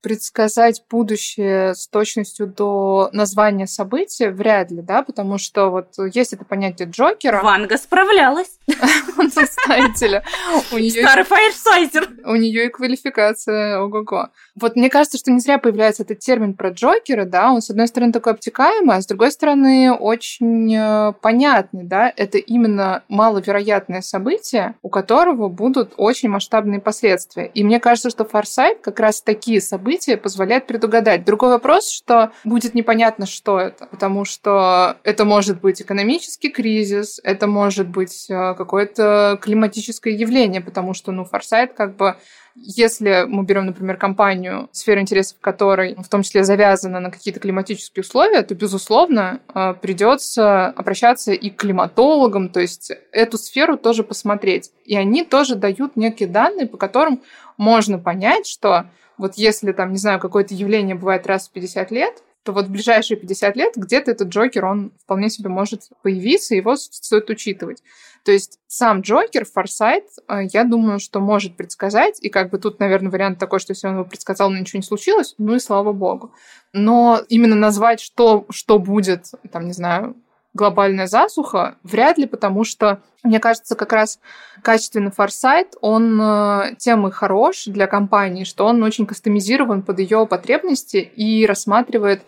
предсказать 0.00 0.82
будущее 0.90 1.74
с 1.74 1.86
точностью 1.88 2.46
до 2.46 3.10
названия 3.12 3.66
события 3.66 4.30
вряд 4.30 4.70
ли, 4.70 4.82
да, 4.82 5.02
потому 5.02 5.38
что 5.38 5.70
вот 5.70 5.94
есть 6.12 6.32
это 6.32 6.44
понятие 6.44 6.88
Джокера. 6.88 7.42
Ванга 7.42 7.76
справлялась. 7.76 8.58
Знаете 9.66 10.06
ли. 10.06 10.90
Старый 10.90 11.24
фаерсайзер. 11.24 12.08
У 12.24 12.34
нее 12.36 12.66
и 12.66 12.68
квалификация 12.68 13.80
ого-го. 13.80 14.28
Вот 14.54 14.76
мне 14.76 14.88
кажется, 14.88 15.18
что 15.18 15.30
не 15.30 15.40
зря 15.40 15.58
появляется 15.58 16.02
этот 16.02 16.20
термин 16.20 16.54
про 16.54 16.70
Джокера, 16.70 17.24
да, 17.24 17.52
он 17.52 17.62
с 17.62 17.70
одной 17.70 17.88
стороны 17.88 18.12
такой 18.12 18.32
обтекаемый, 18.32 18.96
а 18.96 19.02
с 19.02 19.06
другой 19.06 19.32
стороны 19.32 19.92
очень 19.92 20.74
э, 20.74 21.12
понятный, 21.20 21.84
да, 21.84 22.12
это 22.16 22.38
именно 22.38 23.02
маловероятное 23.08 24.00
событие, 24.00 24.74
у 24.82 24.88
которого 24.88 25.48
будут 25.48 25.94
очень 25.96 26.28
масштабные 26.28 26.80
последствия. 26.80 27.50
И 27.54 27.64
мне 27.64 27.80
кажется, 27.80 28.10
что 28.10 28.24
форсайт 28.24 28.80
как 28.80 29.00
раз 29.00 29.22
такие 29.22 29.60
события 29.60 29.89
позволяет 30.16 30.66
предугадать. 30.66 31.24
Другой 31.24 31.50
вопрос, 31.50 31.90
что 31.90 32.32
будет 32.44 32.74
непонятно, 32.74 33.26
что 33.26 33.58
это, 33.58 33.86
потому 33.86 34.24
что 34.24 34.96
это 35.04 35.24
может 35.24 35.60
быть 35.60 35.82
экономический 35.82 36.50
кризис, 36.50 37.20
это 37.22 37.46
может 37.46 37.88
быть 37.88 38.26
э, 38.28 38.54
какое-то 38.54 39.38
климатическое 39.40 40.14
явление, 40.14 40.60
потому 40.60 40.94
что, 40.94 41.12
ну, 41.12 41.24
форсайт 41.24 41.72
как 41.72 41.96
бы 41.96 42.16
если 42.56 43.24
мы 43.28 43.44
берем, 43.44 43.66
например, 43.66 43.96
компанию, 43.96 44.68
сфера 44.72 45.00
интересов 45.00 45.38
которой 45.40 45.94
в 45.96 46.08
том 46.08 46.22
числе 46.22 46.44
завязана 46.44 47.00
на 47.00 47.10
какие-то 47.10 47.40
климатические 47.40 48.02
условия, 48.02 48.42
то, 48.42 48.54
безусловно, 48.54 49.40
э, 49.54 49.74
придется 49.80 50.66
обращаться 50.66 51.32
и 51.32 51.50
к 51.50 51.56
климатологам, 51.56 52.48
то 52.48 52.60
есть 52.60 52.92
эту 53.12 53.38
сферу 53.38 53.76
тоже 53.76 54.02
посмотреть. 54.02 54.72
И 54.84 54.96
они 54.96 55.24
тоже 55.24 55.54
дают 55.54 55.96
некие 55.96 56.28
данные, 56.28 56.66
по 56.66 56.76
которым 56.76 57.22
можно 57.56 57.98
понять, 57.98 58.46
что 58.46 58.86
вот 59.20 59.34
если 59.34 59.72
там, 59.72 59.92
не 59.92 59.98
знаю, 59.98 60.18
какое-то 60.18 60.54
явление 60.54 60.96
бывает 60.96 61.26
раз 61.26 61.48
в 61.48 61.52
50 61.52 61.90
лет, 61.90 62.22
то 62.42 62.52
вот 62.52 62.66
в 62.66 62.70
ближайшие 62.70 63.18
50 63.18 63.56
лет 63.56 63.74
где-то 63.76 64.10
этот 64.10 64.28
Джокер, 64.28 64.64
он 64.64 64.92
вполне 65.02 65.28
себе 65.28 65.50
может 65.50 65.90
появиться, 66.02 66.54
его 66.54 66.74
стоит 66.76 67.28
учитывать. 67.28 67.82
То 68.24 68.32
есть 68.32 68.58
сам 68.66 69.02
Джокер, 69.02 69.44
Форсайт, 69.44 70.04
э, 70.28 70.44
я 70.52 70.64
думаю, 70.64 71.00
что 71.00 71.20
может 71.20 71.56
предсказать, 71.56 72.18
и 72.22 72.30
как 72.30 72.50
бы 72.50 72.58
тут, 72.58 72.80
наверное, 72.80 73.10
вариант 73.10 73.38
такой, 73.38 73.60
что 73.60 73.72
если 73.72 73.88
он 73.88 73.94
его 73.94 74.04
предсказал, 74.04 74.50
но 74.50 74.58
ничего 74.58 74.78
не 74.78 74.82
случилось, 74.82 75.34
ну 75.38 75.54
и 75.54 75.60
слава 75.60 75.92
богу. 75.92 76.32
Но 76.72 77.20
именно 77.28 77.56
назвать, 77.56 78.00
что, 78.00 78.46
что 78.50 78.78
будет, 78.78 79.32
там, 79.52 79.66
не 79.66 79.72
знаю, 79.72 80.16
глобальная 80.54 81.06
засуха, 81.06 81.76
вряд 81.82 82.18
ли, 82.18 82.26
потому 82.26 82.64
что, 82.64 83.00
мне 83.22 83.38
кажется, 83.38 83.76
как 83.76 83.92
раз 83.92 84.18
качественный 84.62 85.10
форсайт, 85.10 85.74
он 85.80 86.20
э, 86.20 86.74
тем 86.78 87.06
и 87.06 87.10
хорош 87.10 87.64
для 87.66 87.86
компании, 87.86 88.44
что 88.44 88.66
он 88.66 88.82
очень 88.82 89.06
кастомизирован 89.06 89.82
под 89.82 90.00
ее 90.00 90.26
потребности 90.26 90.96
и 90.96 91.46
рассматривает 91.46 92.22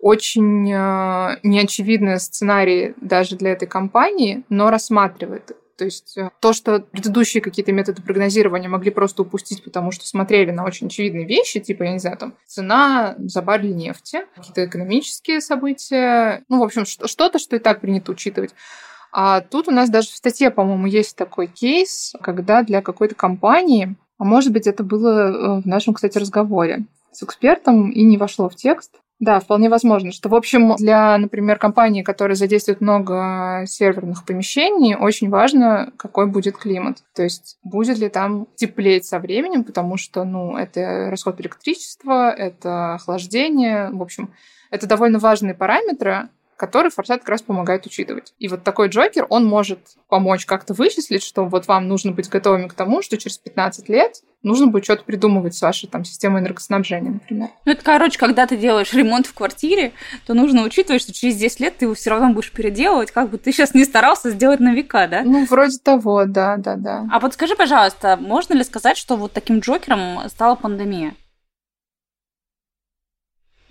очень 0.00 0.72
э, 0.72 1.38
неочевидные 1.42 2.18
сценарии 2.18 2.94
даже 3.00 3.36
для 3.36 3.52
этой 3.52 3.68
компании, 3.68 4.44
но 4.48 4.70
рассматривает. 4.70 5.56
То 5.76 5.84
есть 5.84 6.16
э, 6.16 6.30
то, 6.40 6.52
что 6.52 6.80
предыдущие 6.80 7.42
какие-то 7.42 7.72
методы 7.72 8.02
прогнозирования 8.02 8.68
могли 8.68 8.90
просто 8.90 9.22
упустить, 9.22 9.62
потому 9.62 9.90
что 9.90 10.06
смотрели 10.06 10.50
на 10.50 10.64
очень 10.64 10.86
очевидные 10.86 11.26
вещи, 11.26 11.60
типа, 11.60 11.84
я 11.84 11.92
не 11.92 11.98
знаю, 11.98 12.16
там, 12.16 12.34
цена 12.46 13.14
за 13.18 13.42
баррель 13.42 13.76
нефти, 13.76 14.22
какие-то 14.34 14.64
экономические 14.64 15.40
события, 15.40 16.44
ну, 16.48 16.60
в 16.60 16.62
общем, 16.62 16.84
что-то, 16.86 17.38
что 17.38 17.56
и 17.56 17.58
так 17.58 17.80
принято 17.80 18.12
учитывать. 18.12 18.54
А 19.12 19.40
тут 19.40 19.68
у 19.68 19.70
нас 19.70 19.90
даже 19.90 20.08
в 20.08 20.16
статье, 20.16 20.50
по-моему, 20.50 20.86
есть 20.86 21.16
такой 21.16 21.46
кейс, 21.46 22.14
когда 22.22 22.62
для 22.62 22.82
какой-то 22.82 23.14
компании, 23.14 23.96
а 24.18 24.24
может 24.24 24.52
быть, 24.52 24.66
это 24.66 24.82
было 24.82 25.58
э, 25.58 25.62
в 25.62 25.66
нашем, 25.66 25.94
кстати, 25.94 26.18
разговоре 26.18 26.86
с 27.12 27.22
экспертом 27.22 27.90
и 27.90 28.02
не 28.02 28.16
вошло 28.18 28.48
в 28.48 28.56
текст, 28.56 29.00
да, 29.18 29.40
вполне 29.40 29.70
возможно, 29.70 30.12
что, 30.12 30.28
в 30.28 30.34
общем, 30.34 30.76
для, 30.76 31.16
например, 31.16 31.58
компании, 31.58 32.02
которая 32.02 32.36
задействует 32.36 32.82
много 32.82 33.64
серверных 33.66 34.26
помещений, 34.26 34.94
очень 34.94 35.30
важно, 35.30 35.92
какой 35.96 36.26
будет 36.26 36.58
климат. 36.58 36.98
То 37.14 37.22
есть 37.22 37.58
будет 37.62 37.98
ли 37.98 38.10
там 38.10 38.46
теплеть 38.56 39.06
со 39.06 39.18
временем, 39.18 39.64
потому 39.64 39.96
что, 39.96 40.24
ну, 40.24 40.56
это 40.56 41.08
расход 41.10 41.40
электричества, 41.40 42.30
это 42.30 42.94
охлаждение, 42.94 43.90
в 43.90 44.02
общем, 44.02 44.34
это 44.70 44.86
довольно 44.86 45.18
важные 45.18 45.54
параметры, 45.54 46.28
который 46.56 46.90
форсайт 46.90 47.20
как 47.20 47.28
раз 47.28 47.42
помогает 47.42 47.86
учитывать. 47.86 48.34
И 48.38 48.48
вот 48.48 48.64
такой 48.64 48.88
Джокер, 48.88 49.26
он 49.28 49.44
может 49.44 49.78
помочь 50.08 50.46
как-то 50.46 50.74
вычислить, 50.74 51.22
что 51.22 51.44
вот 51.44 51.68
вам 51.68 51.86
нужно 51.86 52.12
быть 52.12 52.28
готовыми 52.28 52.68
к 52.68 52.74
тому, 52.74 53.02
что 53.02 53.16
через 53.18 53.38
15 53.38 53.88
лет 53.88 54.22
нужно 54.46 54.68
будет 54.68 54.84
что-то 54.84 55.04
придумывать 55.04 55.54
с 55.54 55.60
вашей 55.60 55.88
там 55.88 56.04
системой 56.04 56.40
энергоснабжения, 56.40 57.10
например. 57.10 57.48
Ну, 57.64 57.72
это, 57.72 57.82
короче, 57.82 58.18
когда 58.18 58.46
ты 58.46 58.56
делаешь 58.56 58.92
ремонт 58.92 59.26
в 59.26 59.34
квартире, 59.34 59.92
то 60.26 60.34
нужно 60.34 60.62
учитывать, 60.62 61.02
что 61.02 61.12
через 61.12 61.36
10 61.36 61.60
лет 61.60 61.76
ты 61.76 61.86
его 61.86 61.94
все 61.94 62.10
равно 62.10 62.32
будешь 62.32 62.52
переделывать, 62.52 63.10
как 63.10 63.30
бы 63.30 63.38
ты 63.38 63.52
сейчас 63.52 63.74
не 63.74 63.84
старался 63.84 64.30
сделать 64.30 64.60
на 64.60 64.72
века, 64.72 65.08
да? 65.08 65.22
Ну, 65.24 65.44
вроде 65.46 65.78
того, 65.78 66.24
да, 66.26 66.56
да, 66.56 66.76
да. 66.76 67.06
А 67.10 67.18
вот 67.18 67.34
скажи, 67.34 67.56
пожалуйста, 67.56 68.16
можно 68.16 68.54
ли 68.54 68.64
сказать, 68.64 68.96
что 68.96 69.16
вот 69.16 69.32
таким 69.32 69.58
Джокером 69.58 70.28
стала 70.28 70.54
пандемия? 70.54 71.14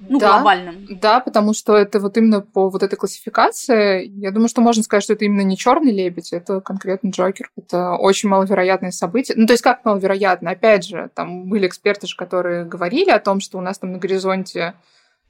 Ну, 0.10 0.20
да, 0.20 0.34
глобальным. 0.34 0.88
Да, 1.02 1.20
потому 1.20 1.54
что 1.54 1.76
это 1.76 2.00
вот 2.00 2.18
именно 2.18 2.42
по 2.42 2.70
вот 2.70 2.84
этой 2.84 2.96
классификации, 2.96 4.06
я 4.06 4.32
думаю, 4.32 4.50
что 4.50 4.62
можно 4.62 4.84
сказать, 4.84 5.04
что 5.04 5.14
это 5.14 5.26
именно 5.26 5.42
не 5.42 5.58
черный 5.58 5.92
лебедь, 5.92 6.34
это 6.34 6.62
конкретно 6.62 7.10
Джокер. 7.10 7.52
Это 7.58 7.96
очень 7.96 8.30
маловероятное 8.30 8.92
событие. 8.92 9.36
Ну, 9.38 9.48
то 9.48 9.54
есть 9.54 9.64
как 9.64 9.86
маловероятно? 9.86 10.52
Опять 10.52 10.86
же, 10.86 11.10
там 11.14 11.50
были 11.50 11.68
эксперты, 11.68 12.08
которые 12.18 12.66
говорили 12.66 13.10
о 13.10 13.20
том, 13.20 13.40
что 13.40 13.58
у 13.58 13.62
нас 13.62 13.80
там 13.80 13.92
на 13.94 13.98
горизонте 13.98 14.76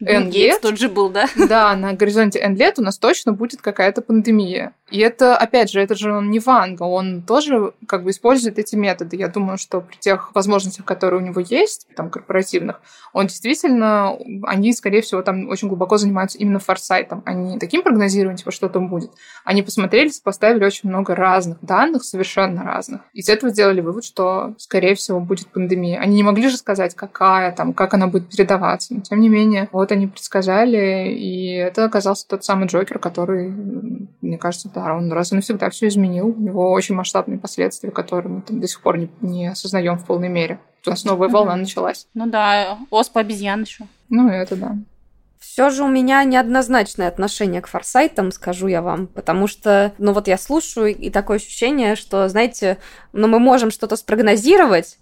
N 0.01 0.29
лет. 0.29 0.61
тот 0.61 0.77
же 0.77 0.89
был, 0.89 1.09
да? 1.09 1.27
Да, 1.35 1.75
на 1.75 1.93
горизонте 1.93 2.39
N 2.39 2.55
лет 2.55 2.79
у 2.79 2.81
нас 2.81 2.97
точно 2.97 3.31
будет 3.31 3.61
какая-то 3.61 4.01
пандемия. 4.01 4.73
И 4.91 4.99
это, 4.99 5.35
опять 5.35 5.71
же, 5.71 5.81
это 5.81 5.95
же 5.95 6.13
он 6.13 6.29
не 6.29 6.39
Ванга, 6.39 6.83
он 6.83 7.23
тоже 7.23 7.73
как 7.87 8.03
бы 8.03 8.11
использует 8.11 8.59
эти 8.59 8.75
методы. 8.75 9.17
Я 9.17 9.29
думаю, 9.29 9.57
что 9.57 9.81
при 9.81 9.95
тех 9.95 10.33
возможностях, 10.35 10.85
которые 10.85 11.23
у 11.23 11.25
него 11.25 11.41
есть, 11.41 11.87
там, 11.95 12.11
корпоративных, 12.11 12.81
он 13.11 13.25
действительно, 13.25 14.15
они, 14.43 14.73
скорее 14.73 15.01
всего, 15.01 15.23
там 15.23 15.49
очень 15.49 15.69
глубоко 15.69 15.97
занимаются 15.97 16.37
именно 16.37 16.59
форсайтом, 16.59 17.23
а 17.25 17.33
не 17.33 17.57
таким 17.57 17.81
прогнозированием, 17.81 18.37
типа, 18.37 18.51
что 18.51 18.69
там 18.69 18.87
будет. 18.89 19.09
Они 19.43 19.63
посмотрели, 19.63 20.11
поставили 20.23 20.63
очень 20.63 20.89
много 20.89 21.15
разных 21.15 21.57
данных, 21.61 22.03
совершенно 22.03 22.63
разных. 22.63 23.01
Из 23.13 23.27
этого 23.27 23.51
сделали 23.51 23.81
вывод, 23.81 24.05
что, 24.05 24.53
скорее 24.59 24.93
всего, 24.93 25.19
будет 25.19 25.47
пандемия. 25.47 25.99
Они 25.99 26.17
не 26.17 26.23
могли 26.23 26.47
же 26.49 26.57
сказать, 26.57 26.93
какая 26.93 27.51
там, 27.53 27.73
как 27.73 27.95
она 27.95 28.05
будет 28.05 28.29
передаваться. 28.29 28.93
Но, 28.93 29.01
тем 29.01 29.19
не 29.19 29.29
менее, 29.29 29.67
вот 29.71 29.91
они 29.91 30.05
предсказали, 30.05 31.09
и 31.09 31.55
это 31.55 31.85
оказался 31.85 32.27
тот 32.27 32.43
самый 32.43 32.67
Джокер, 32.67 32.99
который, 32.99 33.49
мне 34.21 34.37
кажется, 34.37 34.69
да, 34.75 34.93
он 34.93 35.11
раз 35.11 35.31
и 35.31 35.35
навсегда 35.35 35.69
все 35.69 35.87
изменил. 35.87 36.27
У 36.27 36.41
него 36.41 36.71
очень 36.71 36.95
масштабные 36.95 37.39
последствия, 37.39 37.91
которые 37.91 38.31
мы 38.31 38.41
там 38.41 38.59
до 38.59 38.67
сих 38.67 38.81
пор 38.81 38.97
не, 38.97 39.09
не 39.21 39.47
осознаем 39.47 39.97
в 39.97 40.05
полной 40.05 40.29
мере. 40.29 40.59
У 40.85 40.89
нас 40.89 41.03
новая 41.05 41.29
волна 41.29 41.55
mm-hmm. 41.55 41.59
началась. 41.59 42.07
Ну 42.13 42.27
да, 42.27 42.77
оспа 42.91 43.21
обезьян 43.21 43.61
еще. 43.61 43.85
Ну, 44.09 44.29
это 44.29 44.55
да. 44.55 44.75
Все 45.39 45.69
же 45.69 45.83
у 45.83 45.87
меня 45.87 46.23
неоднозначное 46.23 47.07
отношение 47.07 47.61
к 47.61 47.67
форсайтам, 47.67 48.31
скажу 48.31 48.67
я 48.67 48.81
вам, 48.81 49.07
потому 49.07 49.47
что, 49.47 49.93
ну 49.97 50.11
вот 50.11 50.27
я 50.27 50.37
слушаю, 50.37 50.93
и 50.93 51.09
такое 51.09 51.37
ощущение, 51.37 51.95
что, 51.95 52.27
знаете, 52.27 52.77
ну 53.13 53.27
мы 53.27 53.39
можем 53.39 53.71
что-то 53.71 53.95
спрогнозировать, 53.95 54.97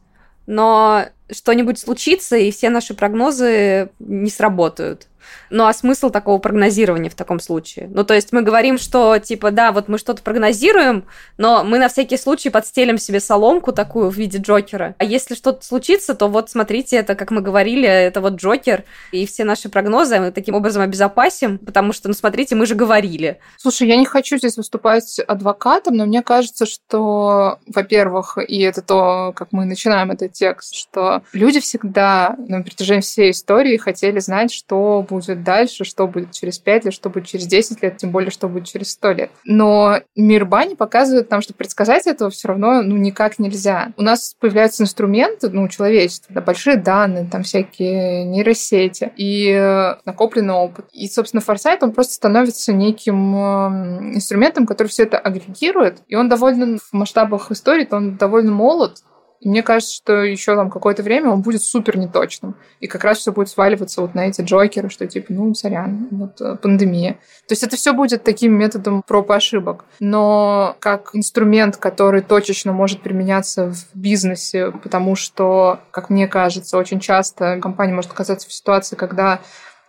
но 0.46 1.06
что-нибудь 1.32 1.80
случится, 1.80 2.36
и 2.38 2.52
все 2.52 2.70
наши 2.70 2.94
прогнозы 2.94 3.90
не 4.00 4.30
сработают. 4.30 5.08
Ну 5.50 5.66
а 5.66 5.74
смысл 5.74 6.10
такого 6.10 6.38
прогнозирования 6.40 7.10
в 7.10 7.16
таком 7.16 7.40
случае? 7.40 7.90
Ну 7.94 8.04
то 8.04 8.14
есть 8.14 8.32
мы 8.32 8.42
говорим, 8.42 8.78
что 8.78 9.18
типа 9.20 9.52
да, 9.52 9.72
вот 9.72 9.88
мы 9.88 9.98
что-то 9.98 10.22
прогнозируем, 10.22 11.06
но 11.38 11.64
мы 11.64 11.80
на 11.80 11.90
всякий 11.90 12.18
случай 12.18 12.50
подстелим 12.50 12.98
себе 12.98 13.20
соломку 13.20 13.72
такую 13.72 14.10
в 14.10 14.16
виде 14.16 14.38
Джокера. 14.38 14.96
А 14.98 15.04
если 15.04 15.36
что-то 15.36 15.66
случится, 15.66 16.16
то 16.16 16.28
вот 16.28 16.50
смотрите, 16.50 16.98
это, 16.98 17.16
как 17.16 17.32
мы 17.32 17.42
говорили, 17.42 17.88
это 17.88 18.22
вот 18.22 18.36
Джокер, 18.36 18.84
и 19.12 19.26
все 19.26 19.44
наши 19.44 19.70
прогнозы 19.70 20.20
мы 20.20 20.32
таким 20.32 20.56
образом 20.56 20.82
обезопасим, 20.82 21.58
потому 21.58 21.94
что, 21.94 22.08
ну 22.08 22.14
смотрите, 22.14 22.56
мы 22.56 22.66
же 22.66 22.76
говорили. 22.76 23.40
Слушай, 23.58 23.88
я 23.88 23.98
не 23.98 24.06
хочу 24.06 24.38
здесь 24.38 24.58
выступать 24.58 25.20
адвокатом, 25.20 25.96
но 25.96 26.06
мне 26.06 26.22
кажется, 26.22 26.66
что, 26.66 27.60
во-первых, 27.68 28.38
и 28.48 28.60
это 28.62 28.82
то, 28.82 29.34
как 29.36 29.50
мы 29.52 29.66
начинаем 29.66 30.12
этот 30.12 30.34
текст, 30.34 30.76
что 30.76 31.24
люди 31.34 31.60
всегда 31.60 32.36
на 32.48 32.62
протяжении 32.62 33.02
всей 33.02 33.32
истории 33.32 33.78
хотели 33.78 34.20
знать, 34.20 34.52
что 34.52 35.02
будет 35.14 35.44
дальше, 35.44 35.84
что 35.84 36.08
будет 36.08 36.32
через 36.32 36.60
5 36.60 36.86
лет, 36.86 36.94
что 36.94 37.10
будет 37.10 37.28
через 37.28 37.46
10 37.46 37.82
лет, 37.82 37.98
тем 37.98 38.12
более, 38.12 38.32
что 38.32 38.48
будет 38.48 38.66
через 38.66 38.92
100 38.92 39.12
лет. 39.12 39.32
Но 39.46 40.00
мир 40.16 40.46
бани 40.46 40.76
показывает 40.76 41.30
нам, 41.30 41.42
что 41.42 41.54
предсказать 41.54 42.08
этого 42.08 42.30
все 42.30 42.50
равно 42.50 42.82
ну, 42.82 42.98
никак 42.98 43.40
нельзя. 43.40 43.94
У 43.98 44.02
нас 44.02 44.36
появляются 44.40 44.84
инструменты, 44.84 45.50
ну, 45.50 45.68
человечества, 45.68 46.34
да, 46.34 46.42
большие 46.42 46.78
данные, 46.78 47.28
там 47.30 47.44
всякие 47.44 48.26
нейросети 48.26 49.12
и 49.16 49.50
э, 49.50 49.96
накопленный 50.06 50.54
опыт. 50.54 50.86
И, 50.92 51.08
собственно, 51.08 51.42
форсайт, 51.42 51.84
он 51.84 51.92
просто 51.92 52.14
становится 52.14 52.74
неким 52.74 53.36
э, 53.36 54.16
инструментом, 54.16 54.66
который 54.66 54.88
все 54.88 55.04
это 55.04 55.18
агрегирует, 55.18 56.00
и 56.08 56.16
он 56.16 56.30
довольно 56.30 56.78
в 56.78 56.94
масштабах 56.94 57.52
истории, 57.52 57.88
он 57.92 58.18
довольно 58.18 58.52
молод, 58.52 59.04
мне 59.44 59.64
кажется, 59.64 59.96
что 59.96 60.24
еще 60.24 60.56
там 60.56 60.70
какое-то 60.70 61.04
время 61.04 61.30
он 61.30 61.42
будет 61.42 61.62
супер 61.62 61.98
неточным. 61.98 62.56
И 62.80 62.88
как 62.88 63.04
раз 63.04 63.20
все 63.20 63.32
будет 63.32 63.50
сваливаться 63.50 64.02
вот 64.02 64.16
на 64.16 64.28
эти 64.28 64.42
джокеры, 64.42 64.90
что 64.90 65.08
типа, 65.08 65.28
ну, 65.34 65.54
сорян, 65.54 66.08
вот 66.12 66.42
э, 66.42 66.56
пандемия. 66.56 67.14
То 67.48 67.52
есть 67.52 67.64
это 67.64 67.76
все 67.76 67.94
будет 67.94 68.24
таким 68.24 68.54
методом 68.54 69.04
проб 69.04 69.30
и 69.32 69.34
ошибок. 69.34 69.86
Но 70.00 70.76
как 70.80 71.12
инструмент, 71.14 71.78
который 71.78 72.22
точечно 72.22 72.74
может 72.74 73.02
применяться 73.02 73.72
в 73.72 73.86
бизнесе, 73.94 74.72
потому 74.72 75.16
что, 75.16 75.80
как 75.92 76.10
мне 76.10 76.28
кажется, 76.28 76.78
очень 76.78 77.00
часто 77.00 77.60
компания 77.62 77.94
может 77.94 78.12
оказаться 78.12 78.48
в 78.48 78.54
ситуации, 78.54 78.96
когда 78.96 79.40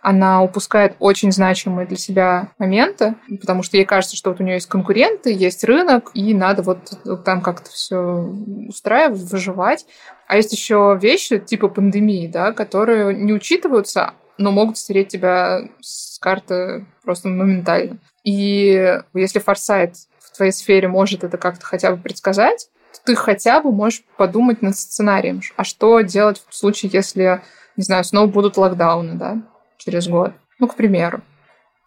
она 0.05 0.43
упускает 0.43 0.95
очень 0.99 1.31
значимые 1.31 1.87
для 1.87 1.97
себя 1.97 2.51
моменты, 2.59 3.15
потому 3.41 3.63
что 3.63 3.77
ей 3.77 3.87
кажется, 3.87 4.15
что 4.15 4.29
вот 4.29 4.39
у 4.39 4.43
нее 4.43 4.53
есть 4.53 4.67
конкуренты, 4.67 5.33
есть 5.33 5.63
рынок, 5.63 6.11
и 6.13 6.35
надо 6.35 6.61
вот 6.61 6.91
там 7.25 7.41
как-то 7.41 7.71
все 7.71 7.97
устраивать, 8.69 9.21
выживать. 9.21 9.87
А 10.27 10.35
есть 10.35 10.53
еще 10.53 10.95
вещи 11.01 11.39
типа 11.39 11.69
пандемии, 11.69 12.27
да, 12.27 12.51
которые 12.51 13.15
не 13.15 13.33
учитываются, 13.33 14.13
но 14.37 14.51
могут 14.51 14.77
стереть 14.77 15.07
тебя 15.07 15.69
с 15.81 16.19
карты 16.19 16.85
просто 17.03 17.27
моментально. 17.29 17.97
И 18.23 18.99
если 19.15 19.39
форсайт 19.39 19.95
в 20.19 20.37
твоей 20.37 20.51
сфере 20.51 20.87
может 20.87 21.23
это 21.23 21.39
как-то 21.39 21.65
хотя 21.65 21.89
бы 21.89 21.97
предсказать, 21.99 22.69
ты 23.05 23.15
хотя 23.15 23.59
бы 23.59 23.71
можешь 23.71 24.03
подумать 24.17 24.61
над 24.61 24.77
сценарием. 24.77 25.41
А 25.55 25.63
что 25.63 26.01
делать 26.01 26.43
в 26.47 26.55
случае, 26.55 26.91
если, 26.93 27.41
не 27.75 27.83
знаю, 27.83 28.03
снова 28.03 28.27
будут 28.27 28.57
локдауны, 28.57 29.15
да, 29.15 29.41
через 29.77 30.07
год? 30.07 30.33
Ну, 30.59 30.67
к 30.67 30.75
примеру. 30.75 31.21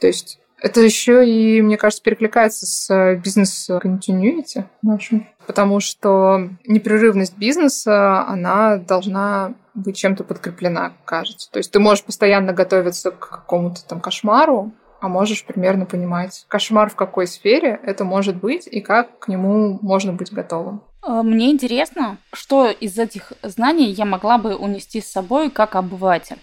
То 0.00 0.06
есть 0.06 0.38
это 0.60 0.80
еще 0.80 1.28
и, 1.28 1.62
мне 1.62 1.76
кажется, 1.76 2.02
перекликается 2.02 2.66
с 2.66 3.16
бизнес-континьюити 3.22 4.64
нашим, 4.82 5.28
потому 5.46 5.80
что 5.80 6.50
непрерывность 6.66 7.36
бизнеса, 7.36 8.26
она 8.26 8.76
должна 8.76 9.54
быть 9.74 9.96
чем-то 9.96 10.24
подкреплена, 10.24 10.92
кажется. 11.04 11.50
То 11.50 11.58
есть 11.58 11.70
ты 11.70 11.78
можешь 11.78 12.04
постоянно 12.04 12.52
готовиться 12.52 13.10
к 13.12 13.28
какому-то 13.28 13.86
там 13.86 14.00
кошмару, 14.00 14.72
а 15.00 15.08
можешь 15.08 15.44
примерно 15.44 15.86
понимать, 15.86 16.44
кошмар 16.48 16.90
в 16.90 16.96
какой 16.96 17.28
сфере 17.28 17.78
это 17.84 18.04
может 18.04 18.36
быть 18.36 18.66
и 18.66 18.80
как 18.80 19.20
к 19.20 19.28
нему 19.28 19.78
можно 19.80 20.12
быть 20.12 20.32
готовым. 20.32 20.82
А, 21.02 21.22
мне 21.22 21.52
интересно, 21.52 22.18
что 22.32 22.68
из 22.68 22.98
этих 22.98 23.32
знаний 23.42 23.90
я 23.92 24.04
могла 24.04 24.38
бы 24.38 24.56
унести 24.56 25.00
с 25.00 25.10
собой 25.10 25.50
как 25.50 25.76
обыватель. 25.76 26.38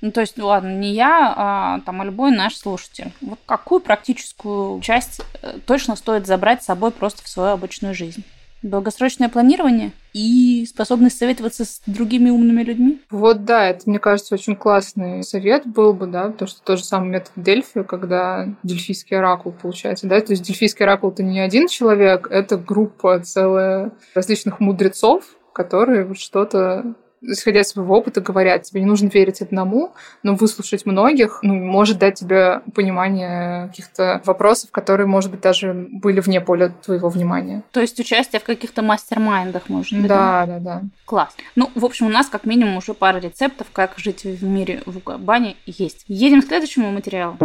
Ну, 0.00 0.12
то 0.12 0.20
есть, 0.20 0.36
ну, 0.36 0.46
ладно, 0.46 0.68
не 0.68 0.92
я, 0.92 1.34
а 1.36 1.80
там, 1.80 2.00
а 2.00 2.04
любой 2.04 2.30
наш 2.30 2.56
слушатель. 2.56 3.12
Вот 3.20 3.40
какую 3.46 3.80
практическую 3.80 4.80
часть 4.80 5.20
э, 5.42 5.58
точно 5.66 5.96
стоит 5.96 6.26
забрать 6.26 6.62
с 6.62 6.66
собой 6.66 6.92
просто 6.92 7.24
в 7.24 7.28
свою 7.28 7.50
обычную 7.50 7.94
жизнь? 7.94 8.24
долгосрочное 8.62 9.28
планирование 9.28 9.92
и 10.12 10.66
способность 10.68 11.18
советоваться 11.18 11.64
с 11.64 11.80
другими 11.86 12.30
умными 12.30 12.62
людьми. 12.62 13.00
Вот 13.10 13.44
да, 13.44 13.68
это, 13.68 13.88
мне 13.88 13.98
кажется, 13.98 14.34
очень 14.34 14.56
классный 14.56 15.22
совет 15.22 15.66
был 15.66 15.92
бы, 15.92 16.06
да, 16.06 16.28
потому 16.28 16.48
что 16.48 16.62
тот 16.62 16.78
же 16.78 16.84
самый 16.84 17.10
метод 17.10 17.32
Дельфи, 17.36 17.82
когда 17.82 18.48
дельфийский 18.62 19.16
оракул 19.16 19.52
получается, 19.52 20.06
да, 20.06 20.20
то 20.20 20.32
есть 20.32 20.42
дельфийский 20.42 20.84
оракул 20.84 21.10
это 21.10 21.22
не 21.22 21.40
один 21.40 21.68
человек, 21.68 22.26
это 22.30 22.56
группа 22.56 23.20
целая 23.20 23.92
различных 24.14 24.60
мудрецов, 24.60 25.24
которые 25.52 26.12
что-то 26.14 26.94
исходя 27.20 27.60
из 27.60 27.68
своего 27.68 27.96
опыта, 27.96 28.20
говорят, 28.20 28.62
тебе 28.62 28.80
не 28.80 28.86
нужно 28.86 29.08
верить 29.08 29.40
одному, 29.40 29.92
но 30.22 30.34
выслушать 30.34 30.86
многих 30.86 31.40
ну, 31.42 31.54
может 31.54 31.98
дать 31.98 32.18
тебе 32.18 32.60
понимание 32.74 33.68
каких-то 33.68 34.22
вопросов, 34.24 34.70
которые, 34.70 35.06
может 35.06 35.30
быть, 35.30 35.40
даже 35.40 35.72
были 35.72 36.20
вне 36.20 36.40
поля 36.40 36.72
твоего 36.82 37.08
внимания. 37.08 37.62
То 37.72 37.80
есть 37.80 37.98
участие 37.98 38.40
в 38.40 38.44
каких-то 38.44 38.82
мастер-майндах, 38.82 39.68
может 39.68 39.98
быть? 39.98 40.08
Да, 40.08 40.46
да, 40.46 40.58
да. 40.58 40.82
Класс. 41.04 41.36
Ну, 41.56 41.70
в 41.74 41.84
общем, 41.84 42.06
у 42.06 42.10
нас 42.10 42.28
как 42.28 42.44
минимум 42.44 42.76
уже 42.76 42.94
пара 42.94 43.18
рецептов, 43.18 43.68
как 43.72 43.94
жить 43.96 44.24
в 44.24 44.44
мире 44.44 44.82
в 44.86 44.98
бане 45.18 45.56
есть. 45.66 46.04
Едем 46.06 46.42
к 46.42 46.46
следующему 46.46 46.90
материалу. 46.90 47.36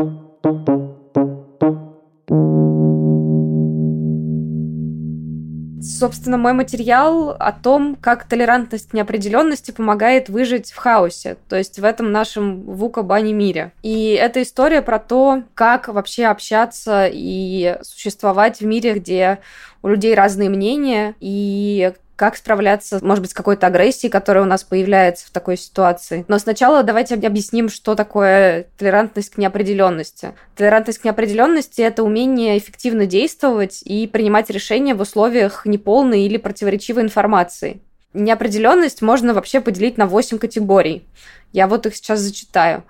Собственно, 5.83 6.37
мой 6.37 6.53
материал 6.53 7.35
о 7.37 7.51
том, 7.51 7.97
как 7.99 8.23
толерантность 8.23 8.89
к 8.89 8.93
неопределенности 8.93 9.71
помогает 9.71 10.29
выжить 10.29 10.71
в 10.71 10.77
хаосе, 10.77 11.35
то 11.49 11.57
есть 11.57 11.77
в 11.77 11.83
этом 11.83 12.11
нашем 12.11 12.61
вука-бане 12.61 13.33
мире. 13.33 13.73
И 13.83 14.11
это 14.11 14.41
история 14.41 14.81
про 14.81 14.97
то, 14.97 15.43
как 15.55 15.89
вообще 15.89 16.25
общаться 16.25 17.09
и 17.11 17.77
существовать 17.81 18.61
в 18.61 18.65
мире, 18.65 18.93
где 18.93 19.39
у 19.81 19.89
людей 19.89 20.15
разные 20.15 20.49
мнения, 20.49 21.15
и 21.19 21.91
как 22.15 22.37
справляться, 22.37 22.99
может 23.01 23.21
быть, 23.21 23.31
с 23.31 23.33
какой-то 23.33 23.67
агрессией, 23.67 24.11
которая 24.11 24.43
у 24.43 24.47
нас 24.47 24.63
появляется 24.63 25.25
в 25.25 25.31
такой 25.31 25.57
ситуации. 25.57 26.25
Но 26.27 26.37
сначала 26.37 26.83
давайте 26.83 27.15
объясним, 27.15 27.69
что 27.69 27.95
такое 27.95 28.67
толерантность 28.77 29.31
к 29.31 29.37
неопределенности. 29.37 30.33
Толерантность 30.55 30.99
к 30.99 31.05
неопределенности 31.05 31.81
это 31.81 32.03
умение 32.03 32.57
эффективно 32.57 33.07
действовать 33.07 33.81
и 33.83 34.07
принимать 34.07 34.49
решения 34.49 34.93
в 34.93 35.01
условиях 35.01 35.65
неполной 35.65 36.21
или 36.21 36.37
противоречивой 36.37 37.03
информации. 37.03 37.81
Неопределенность 38.13 39.01
можно 39.01 39.33
вообще 39.33 39.59
поделить 39.59 39.97
на 39.97 40.05
8 40.05 40.37
категорий. 40.37 41.03
Я 41.51 41.67
вот 41.67 41.87
их 41.87 41.95
сейчас 41.95 42.19
зачитаю. 42.19 42.83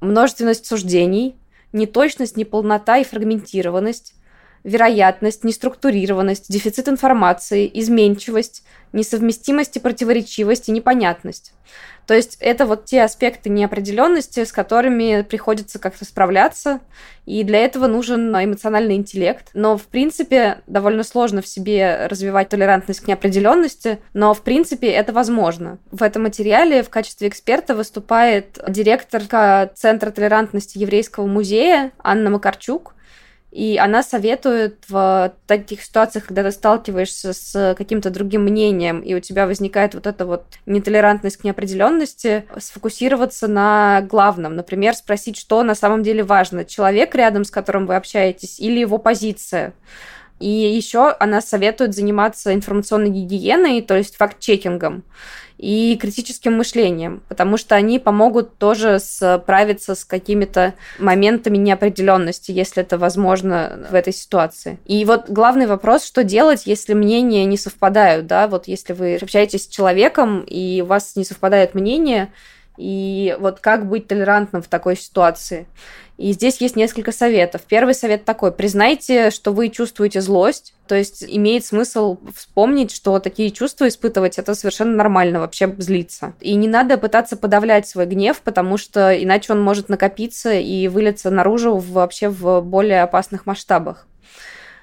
Множественность 0.00 0.66
суждений, 0.66 1.36
неточность, 1.72 2.36
неполнота 2.36 2.98
и 2.98 3.04
фрагментированность, 3.04 4.14
вероятность, 4.64 5.44
неструктурированность, 5.44 6.50
дефицит 6.50 6.88
информации, 6.88 7.70
изменчивость, 7.74 8.64
несовместимость 8.92 9.76
и 9.76 9.80
противоречивость 9.80 10.68
и 10.68 10.72
непонятность. 10.72 11.52
То 12.08 12.14
есть 12.14 12.38
это 12.40 12.64
вот 12.64 12.86
те 12.86 13.02
аспекты 13.02 13.50
неопределенности, 13.50 14.42
с 14.42 14.50
которыми 14.50 15.20
приходится 15.20 15.78
как-то 15.78 16.06
справляться, 16.06 16.80
и 17.26 17.44
для 17.44 17.58
этого 17.58 17.86
нужен 17.86 18.34
эмоциональный 18.34 18.94
интеллект. 18.94 19.50
Но, 19.52 19.76
в 19.76 19.82
принципе, 19.82 20.62
довольно 20.66 21.02
сложно 21.02 21.42
в 21.42 21.46
себе 21.46 22.06
развивать 22.06 22.48
толерантность 22.48 23.00
к 23.00 23.08
неопределенности, 23.08 23.98
но, 24.14 24.32
в 24.32 24.40
принципе, 24.40 24.86
это 24.88 25.12
возможно. 25.12 25.76
В 25.90 26.02
этом 26.02 26.22
материале 26.22 26.82
в 26.82 26.88
качестве 26.88 27.28
эксперта 27.28 27.74
выступает 27.74 28.58
директорка 28.66 29.70
Центра 29.74 30.10
толерантности 30.10 30.78
Еврейского 30.78 31.26
музея 31.26 31.92
Анна 31.98 32.30
Макарчук, 32.30 32.94
и 33.50 33.78
она 33.78 34.02
советует 34.02 34.76
в 34.88 35.32
таких 35.46 35.82
ситуациях, 35.82 36.26
когда 36.26 36.42
ты 36.42 36.52
сталкиваешься 36.52 37.32
с 37.32 37.74
каким-то 37.76 38.10
другим 38.10 38.42
мнением, 38.42 39.00
и 39.00 39.14
у 39.14 39.20
тебя 39.20 39.46
возникает 39.46 39.94
вот 39.94 40.06
эта 40.06 40.26
вот 40.26 40.44
нетолерантность 40.66 41.38
к 41.38 41.44
неопределенности, 41.44 42.44
сфокусироваться 42.58 43.48
на 43.48 44.02
главном. 44.02 44.54
Например, 44.54 44.94
спросить, 44.94 45.38
что 45.38 45.62
на 45.62 45.74
самом 45.74 46.02
деле 46.02 46.22
важно. 46.22 46.64
Человек 46.64 47.14
рядом, 47.14 47.44
с 47.44 47.50
которым 47.50 47.86
вы 47.86 47.96
общаетесь, 47.96 48.60
или 48.60 48.80
его 48.80 48.98
позиция. 48.98 49.72
И 50.40 50.48
еще 50.48 51.10
она 51.18 51.40
советует 51.40 51.94
заниматься 51.94 52.54
информационной 52.54 53.10
гигиеной, 53.10 53.82
то 53.82 53.96
есть 53.96 54.16
факт-чекингом 54.16 55.04
и 55.58 55.98
критическим 56.00 56.56
мышлением, 56.56 57.20
потому 57.28 57.56
что 57.56 57.74
они 57.74 57.98
помогут 57.98 58.58
тоже 58.58 59.00
справиться 59.00 59.96
с 59.96 60.04
какими-то 60.04 60.74
моментами 61.00 61.56
неопределенности, 61.56 62.52
если 62.52 62.82
это 62.82 62.96
возможно 62.96 63.86
в 63.90 63.94
этой 63.94 64.12
ситуации. 64.12 64.78
И 64.86 65.04
вот 65.04 65.28
главный 65.28 65.66
вопрос, 65.66 66.04
что 66.04 66.22
делать, 66.22 66.62
если 66.66 66.94
мнения 66.94 67.44
не 67.44 67.58
совпадают, 67.58 68.26
да, 68.28 68.46
вот 68.46 68.68
если 68.68 68.92
вы 68.92 69.16
общаетесь 69.16 69.64
с 69.64 69.68
человеком, 69.68 70.42
и 70.42 70.80
у 70.80 70.86
вас 70.86 71.16
не 71.16 71.24
совпадает 71.24 71.74
мнение, 71.74 72.32
и 72.78 73.36
вот 73.40 73.60
как 73.60 73.86
быть 73.86 74.06
толерантным 74.06 74.62
в 74.62 74.68
такой 74.68 74.96
ситуации. 74.96 75.66
И 76.16 76.32
здесь 76.32 76.60
есть 76.60 76.74
несколько 76.74 77.12
советов. 77.12 77.62
Первый 77.68 77.94
совет 77.94 78.24
такой. 78.24 78.50
Признайте, 78.50 79.30
что 79.30 79.52
вы 79.52 79.68
чувствуете 79.68 80.20
злость. 80.20 80.74
То 80.88 80.96
есть 80.96 81.24
имеет 81.26 81.64
смысл 81.64 82.18
вспомнить, 82.34 82.90
что 82.90 83.18
такие 83.20 83.50
чувства 83.50 83.86
испытывать 83.86 84.38
это 84.38 84.54
совершенно 84.54 84.96
нормально, 84.96 85.38
вообще 85.38 85.72
злиться. 85.78 86.34
И 86.40 86.54
не 86.54 86.66
надо 86.66 86.98
пытаться 86.98 87.36
подавлять 87.36 87.86
свой 87.86 88.06
гнев, 88.06 88.40
потому 88.42 88.78
что 88.78 89.12
иначе 89.12 89.52
он 89.52 89.62
может 89.62 89.88
накопиться 89.88 90.52
и 90.52 90.88
вылиться 90.88 91.30
наружу 91.30 91.76
вообще 91.76 92.28
в 92.28 92.62
более 92.62 93.02
опасных 93.02 93.46
масштабах 93.46 94.06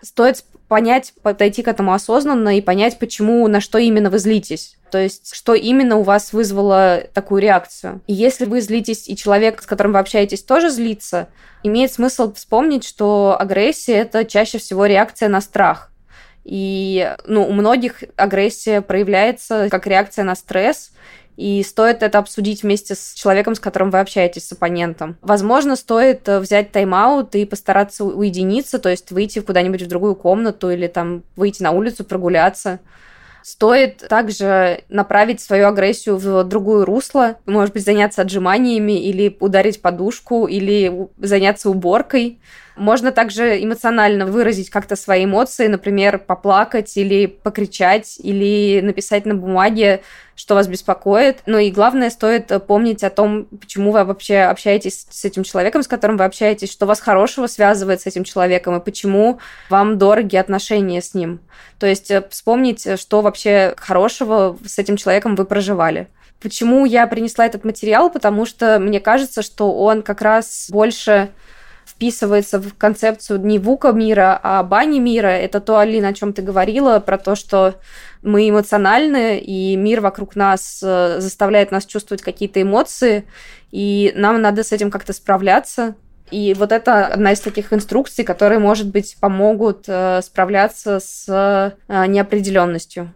стоит 0.05 0.43
понять, 0.67 1.13
подойти 1.21 1.61
к 1.63 1.67
этому 1.67 1.93
осознанно 1.93 2.57
и 2.57 2.61
понять, 2.61 2.99
почему, 2.99 3.47
на 3.47 3.61
что 3.61 3.77
именно 3.77 4.09
вы 4.09 4.19
злитесь. 4.19 4.77
То 4.91 4.97
есть, 4.97 5.35
что 5.35 5.53
именно 5.53 5.97
у 5.97 6.03
вас 6.03 6.33
вызвало 6.33 7.03
такую 7.13 7.41
реакцию. 7.41 8.01
И 8.07 8.13
если 8.13 8.45
вы 8.45 8.61
злитесь, 8.61 9.07
и 9.07 9.15
человек, 9.15 9.61
с 9.61 9.65
которым 9.65 9.93
вы 9.93 9.99
общаетесь, 9.99 10.43
тоже 10.43 10.69
злится, 10.69 11.27
имеет 11.63 11.91
смысл 11.91 12.33
вспомнить, 12.33 12.85
что 12.85 13.35
агрессия– 13.39 13.93
это 13.95 14.25
чаще 14.25 14.57
всего 14.57 14.85
реакция 14.85 15.29
на 15.29 15.41
страх. 15.41 15.91
И 16.43 17.15
ну, 17.25 17.47
у 17.47 17.51
многих 17.51 18.03
агрессия 18.15 18.81
проявляется 18.81 19.67
как 19.69 19.87
реакция 19.87 20.23
на 20.23 20.35
стресс, 20.35 20.91
и 21.37 21.63
стоит 21.63 22.01
это 22.01 22.19
обсудить 22.19 22.63
вместе 22.63 22.95
с 22.95 23.13
человеком, 23.13 23.55
с 23.55 23.59
которым 23.59 23.91
вы 23.91 23.99
общаетесь, 23.99 24.47
с 24.47 24.51
оппонентом. 24.51 25.17
Возможно, 25.21 25.75
стоит 25.75 26.27
э, 26.27 26.39
взять 26.39 26.71
тайм-аут 26.71 27.35
и 27.35 27.45
постараться 27.45 28.05
уединиться, 28.05 28.79
то 28.79 28.89
есть 28.89 29.11
выйти 29.11 29.39
куда-нибудь 29.39 29.81
в 29.81 29.87
другую 29.87 30.15
комнату 30.15 30.69
или 30.69 30.87
там 30.87 31.23
выйти 31.35 31.61
на 31.61 31.71
улицу, 31.71 32.05
прогуляться. 32.05 32.79
Стоит 33.43 33.97
также 34.09 34.81
направить 34.89 35.39
свою 35.39 35.67
агрессию 35.67 36.17
в 36.17 36.43
другое 36.45 36.83
русло, 36.83 37.37
может 37.45 37.73
быть, 37.73 37.85
заняться 37.85 38.23
отжиманиями 38.23 38.99
или 38.99 39.37
ударить 39.39 39.81
подушку, 39.81 40.47
или 40.47 41.09
заняться 41.19 41.69
уборкой. 41.69 42.39
Можно 42.75 43.11
также 43.11 43.63
эмоционально 43.63 44.25
выразить 44.25 44.69
как-то 44.69 44.95
свои 44.95 45.25
эмоции, 45.25 45.67
например, 45.67 46.19
поплакать 46.19 46.97
или 46.97 47.25
покричать, 47.25 48.17
или 48.19 48.81
написать 48.81 49.25
на 49.25 49.35
бумаге, 49.35 50.01
что 50.35 50.55
вас 50.55 50.67
беспокоит. 50.67 51.39
Ну 51.45 51.57
и 51.57 51.71
главное, 51.71 52.09
стоит 52.09 52.51
помнить 52.67 53.03
о 53.03 53.09
том, 53.09 53.45
почему 53.45 53.91
вы 53.91 54.03
вообще 54.03 54.39
общаетесь 54.39 55.07
с 55.09 55.23
этим 55.23 55.43
человеком, 55.43 55.83
с 55.83 55.87
которым 55.87 56.17
вы 56.17 56.25
общаетесь, 56.25 56.71
что 56.71 56.85
вас 56.85 56.99
хорошего 56.99 57.47
связывает 57.47 58.01
с 58.01 58.05
этим 58.07 58.25
человеком, 58.25 58.75
и 58.75 58.83
почему 58.83 59.39
вам 59.69 59.97
дороги 59.97 60.35
отношения 60.35 61.01
с 61.01 61.13
ним. 61.13 61.39
То 61.79 61.87
есть 61.87 62.11
э, 62.11 62.27
вспомнить, 62.29 62.99
что 62.99 63.21
вообще 63.21 63.73
хорошего 63.77 64.57
с 64.65 64.77
этим 64.77 64.97
человеком 64.97 65.35
вы 65.35 65.45
проживали. 65.45 66.07
Почему 66.41 66.85
я 66.85 67.07
принесла 67.07 67.45
этот 67.45 67.63
материал? 67.63 68.09
Потому 68.09 68.45
что 68.45 68.77
мне 68.79 68.99
кажется, 68.99 69.41
что 69.41 69.73
он 69.73 70.03
как 70.03 70.21
раз 70.21 70.67
больше 70.69 71.29
вписывается 71.95 72.59
в 72.59 72.73
концепцию 72.77 73.39
не 73.41 73.57
вука 73.57 73.91
мира, 73.93 74.39
а 74.43 74.63
бани 74.63 74.99
мира. 74.99 75.27
Это 75.27 75.61
то, 75.61 75.79
Алина, 75.79 76.09
о 76.09 76.13
чем 76.13 76.33
ты 76.33 76.41
говорила, 76.41 76.99
про 76.99 77.17
то, 77.17 77.35
что 77.35 77.75
мы 78.21 78.49
эмоциональны, 78.49 79.39
и 79.39 79.75
мир 79.77 80.01
вокруг 80.01 80.35
нас 80.35 80.81
э, 80.83 81.21
заставляет 81.21 81.71
нас 81.71 81.85
чувствовать 81.85 82.21
какие-то 82.21 82.61
эмоции, 82.61 83.25
и 83.71 84.11
нам 84.15 84.41
надо 84.41 84.63
с 84.63 84.73
этим 84.73 84.91
как-то 84.91 85.13
справляться. 85.13 85.95
И 86.31 86.53
вот 86.57 86.71
это 86.71 87.05
одна 87.05 87.31
из 87.31 87.39
таких 87.39 87.71
инструкций, 87.71 88.25
которые, 88.25 88.59
может 88.59 88.89
быть, 88.89 89.15
помогут 89.21 89.85
э, 89.87 90.21
справляться 90.21 90.99
с 90.99 91.25
э, 91.29 92.07
неопределенностью. 92.07 93.13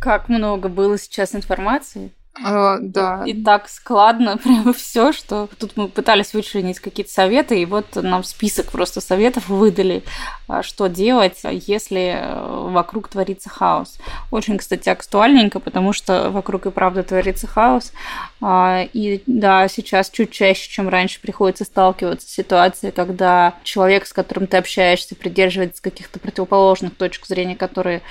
Как 0.00 0.28
много 0.28 0.68
было 0.68 0.96
сейчас 0.96 1.34
информации. 1.34 2.12
А, 2.42 2.78
да. 2.80 3.22
И 3.26 3.34
так 3.34 3.68
складно 3.68 4.36
прямо 4.42 4.72
все, 4.72 5.12
что 5.12 5.48
тут 5.58 5.76
мы 5.76 5.88
пытались 5.88 6.34
вычленить 6.34 6.80
какие-то 6.80 7.12
советы, 7.12 7.60
и 7.60 7.66
вот 7.66 7.96
нам 7.96 8.24
список 8.24 8.70
просто 8.70 9.00
советов 9.00 9.48
выдали, 9.48 10.02
а, 10.48 10.62
что 10.62 10.88
делать, 10.88 11.40
если 11.44 12.16
э, 12.18 12.68
вокруг 12.70 13.08
творится 13.08 13.48
хаос. 13.48 13.98
Очень, 14.30 14.58
кстати, 14.58 14.88
актуальненько, 14.88 15.60
потому 15.60 15.92
что 15.92 16.30
вокруг 16.30 16.66
и 16.66 16.70
правда 16.70 17.02
творится 17.02 17.46
хаос. 17.46 17.92
А, 18.40 18.86
и 18.92 19.22
да, 19.26 19.68
сейчас 19.68 20.10
чуть 20.10 20.30
чаще, 20.30 20.70
чем 20.70 20.88
раньше, 20.88 21.20
приходится 21.20 21.64
сталкиваться 21.64 22.28
с 22.28 22.32
ситуацией, 22.32 22.92
когда 22.92 23.54
человек, 23.62 24.06
с 24.06 24.12
которым 24.12 24.46
ты 24.46 24.56
общаешься, 24.56 25.14
придерживается 25.14 25.82
каких-то 25.82 26.18
противоположных 26.18 26.96
точек 26.96 27.26
зрения, 27.26 27.56
которые 27.56 28.02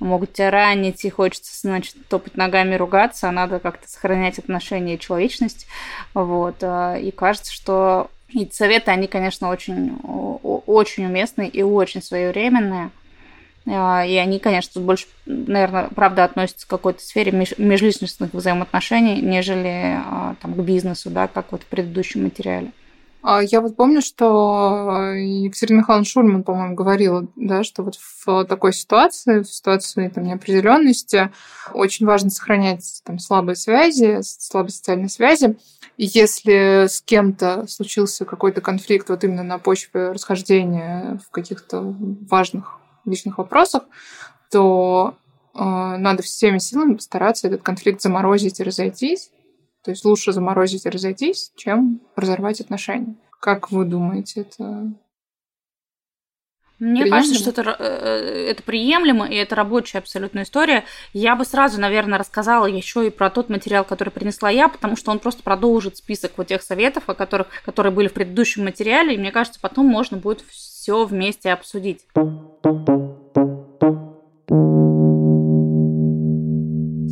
могут 0.00 0.32
тебя 0.32 0.50
ранить, 0.50 1.04
и 1.04 1.10
хочется, 1.10 1.52
значит, 1.60 1.94
топать 2.08 2.36
ногами, 2.36 2.74
ругаться, 2.74 3.28
а 3.28 3.32
надо 3.32 3.60
как-то 3.60 3.88
сохранять 3.88 4.38
отношения 4.38 4.94
и 4.94 4.98
человечность. 4.98 5.66
Вот. 6.14 6.56
А, 6.62 6.96
и 6.96 7.10
кажется, 7.10 7.52
что 7.52 8.10
эти 8.34 8.54
советы, 8.54 8.90
они, 8.90 9.06
конечно, 9.06 9.50
очень, 9.50 9.98
очень 10.42 11.06
уместные 11.06 11.48
и 11.48 11.62
очень 11.62 12.02
своевременные. 12.02 12.90
А, 13.66 14.04
и 14.04 14.16
они, 14.16 14.38
конечно, 14.38 14.80
больше, 14.80 15.06
наверное, 15.26 15.88
правда, 15.94 16.24
относятся 16.24 16.66
к 16.66 16.70
какой-то 16.70 17.02
сфере 17.02 17.32
межличностных 17.32 18.32
взаимоотношений, 18.32 19.20
нежели 19.20 19.98
а, 19.98 20.34
там, 20.40 20.54
к 20.54 20.58
бизнесу, 20.58 21.10
да, 21.10 21.28
как 21.28 21.52
вот 21.52 21.62
в 21.62 21.66
предыдущем 21.66 22.24
материале. 22.24 22.72
Я 23.42 23.60
вот 23.60 23.76
помню, 23.76 24.00
что 24.00 25.12
Екатерина 25.50 25.80
Михайловна 25.80 26.04
Шульман, 26.04 26.42
по-моему, 26.42 26.74
говорила, 26.74 27.26
да, 27.36 27.62
что 27.62 27.82
вот 27.82 27.96
в 27.96 28.44
такой 28.46 28.72
ситуации, 28.72 29.40
в 29.40 29.52
ситуации 29.52 30.08
там, 30.08 30.24
неопределенности, 30.24 31.30
очень 31.72 32.06
важно 32.06 32.30
сохранять 32.30 33.02
там, 33.04 33.18
слабые 33.18 33.56
связи, 33.56 34.20
слабые 34.22 34.72
социальные 34.72 35.08
связи. 35.08 35.58
И 35.96 36.06
если 36.06 36.86
с 36.88 37.02
кем-то 37.02 37.66
случился 37.68 38.24
какой-то 38.24 38.60
конфликт 38.60 39.10
вот 39.10 39.22
именно 39.24 39.42
на 39.42 39.58
почве 39.58 40.12
расхождения 40.12 41.20
в 41.26 41.30
каких-то 41.30 41.82
важных 41.82 42.78
личных 43.04 43.38
вопросах, 43.38 43.82
то 44.50 45.14
э, 45.54 45.58
надо 45.58 46.22
всеми 46.22 46.58
силами 46.58 46.94
постараться 46.94 47.48
этот 47.48 47.62
конфликт 47.62 48.00
заморозить 48.00 48.60
и 48.60 48.64
разойтись, 48.64 49.30
то 49.82 49.90
есть 49.90 50.04
лучше 50.04 50.32
заморозить 50.32 50.86
и 50.86 50.90
разойтись, 50.90 51.52
чем 51.56 52.00
разорвать 52.16 52.60
отношения. 52.60 53.16
Как 53.40 53.70
вы 53.70 53.84
думаете, 53.84 54.42
это 54.42 54.92
мне 56.80 57.02
приемлемо? 57.02 57.22
кажется, 57.22 57.38
что 57.38 57.50
это, 57.50 57.76
э, 57.78 58.50
это 58.50 58.62
приемлемо, 58.62 59.28
и 59.28 59.34
это 59.34 59.54
рабочая 59.54 59.98
абсолютная 59.98 60.44
история. 60.44 60.84
Я 61.12 61.36
бы 61.36 61.44
сразу, 61.44 61.78
наверное, 61.78 62.18
рассказала 62.18 62.64
еще 62.64 63.06
и 63.06 63.10
про 63.10 63.28
тот 63.28 63.50
материал, 63.50 63.84
который 63.84 64.08
принесла 64.08 64.48
я, 64.48 64.66
потому 64.68 64.96
что 64.96 65.10
он 65.10 65.18
просто 65.18 65.42
продолжит 65.42 65.98
список 65.98 66.32
вот 66.36 66.46
тех 66.46 66.62
советов, 66.62 67.04
о 67.06 67.14
которых, 67.14 67.48
которые 67.66 67.92
были 67.92 68.08
в 68.08 68.14
предыдущем 68.14 68.64
материале, 68.64 69.14
и 69.14 69.18
мне 69.18 69.30
кажется, 69.30 69.60
потом 69.60 69.86
можно 69.86 70.16
будет 70.16 70.42
все 70.50 71.04
вместе 71.04 71.52
обсудить. 71.52 72.00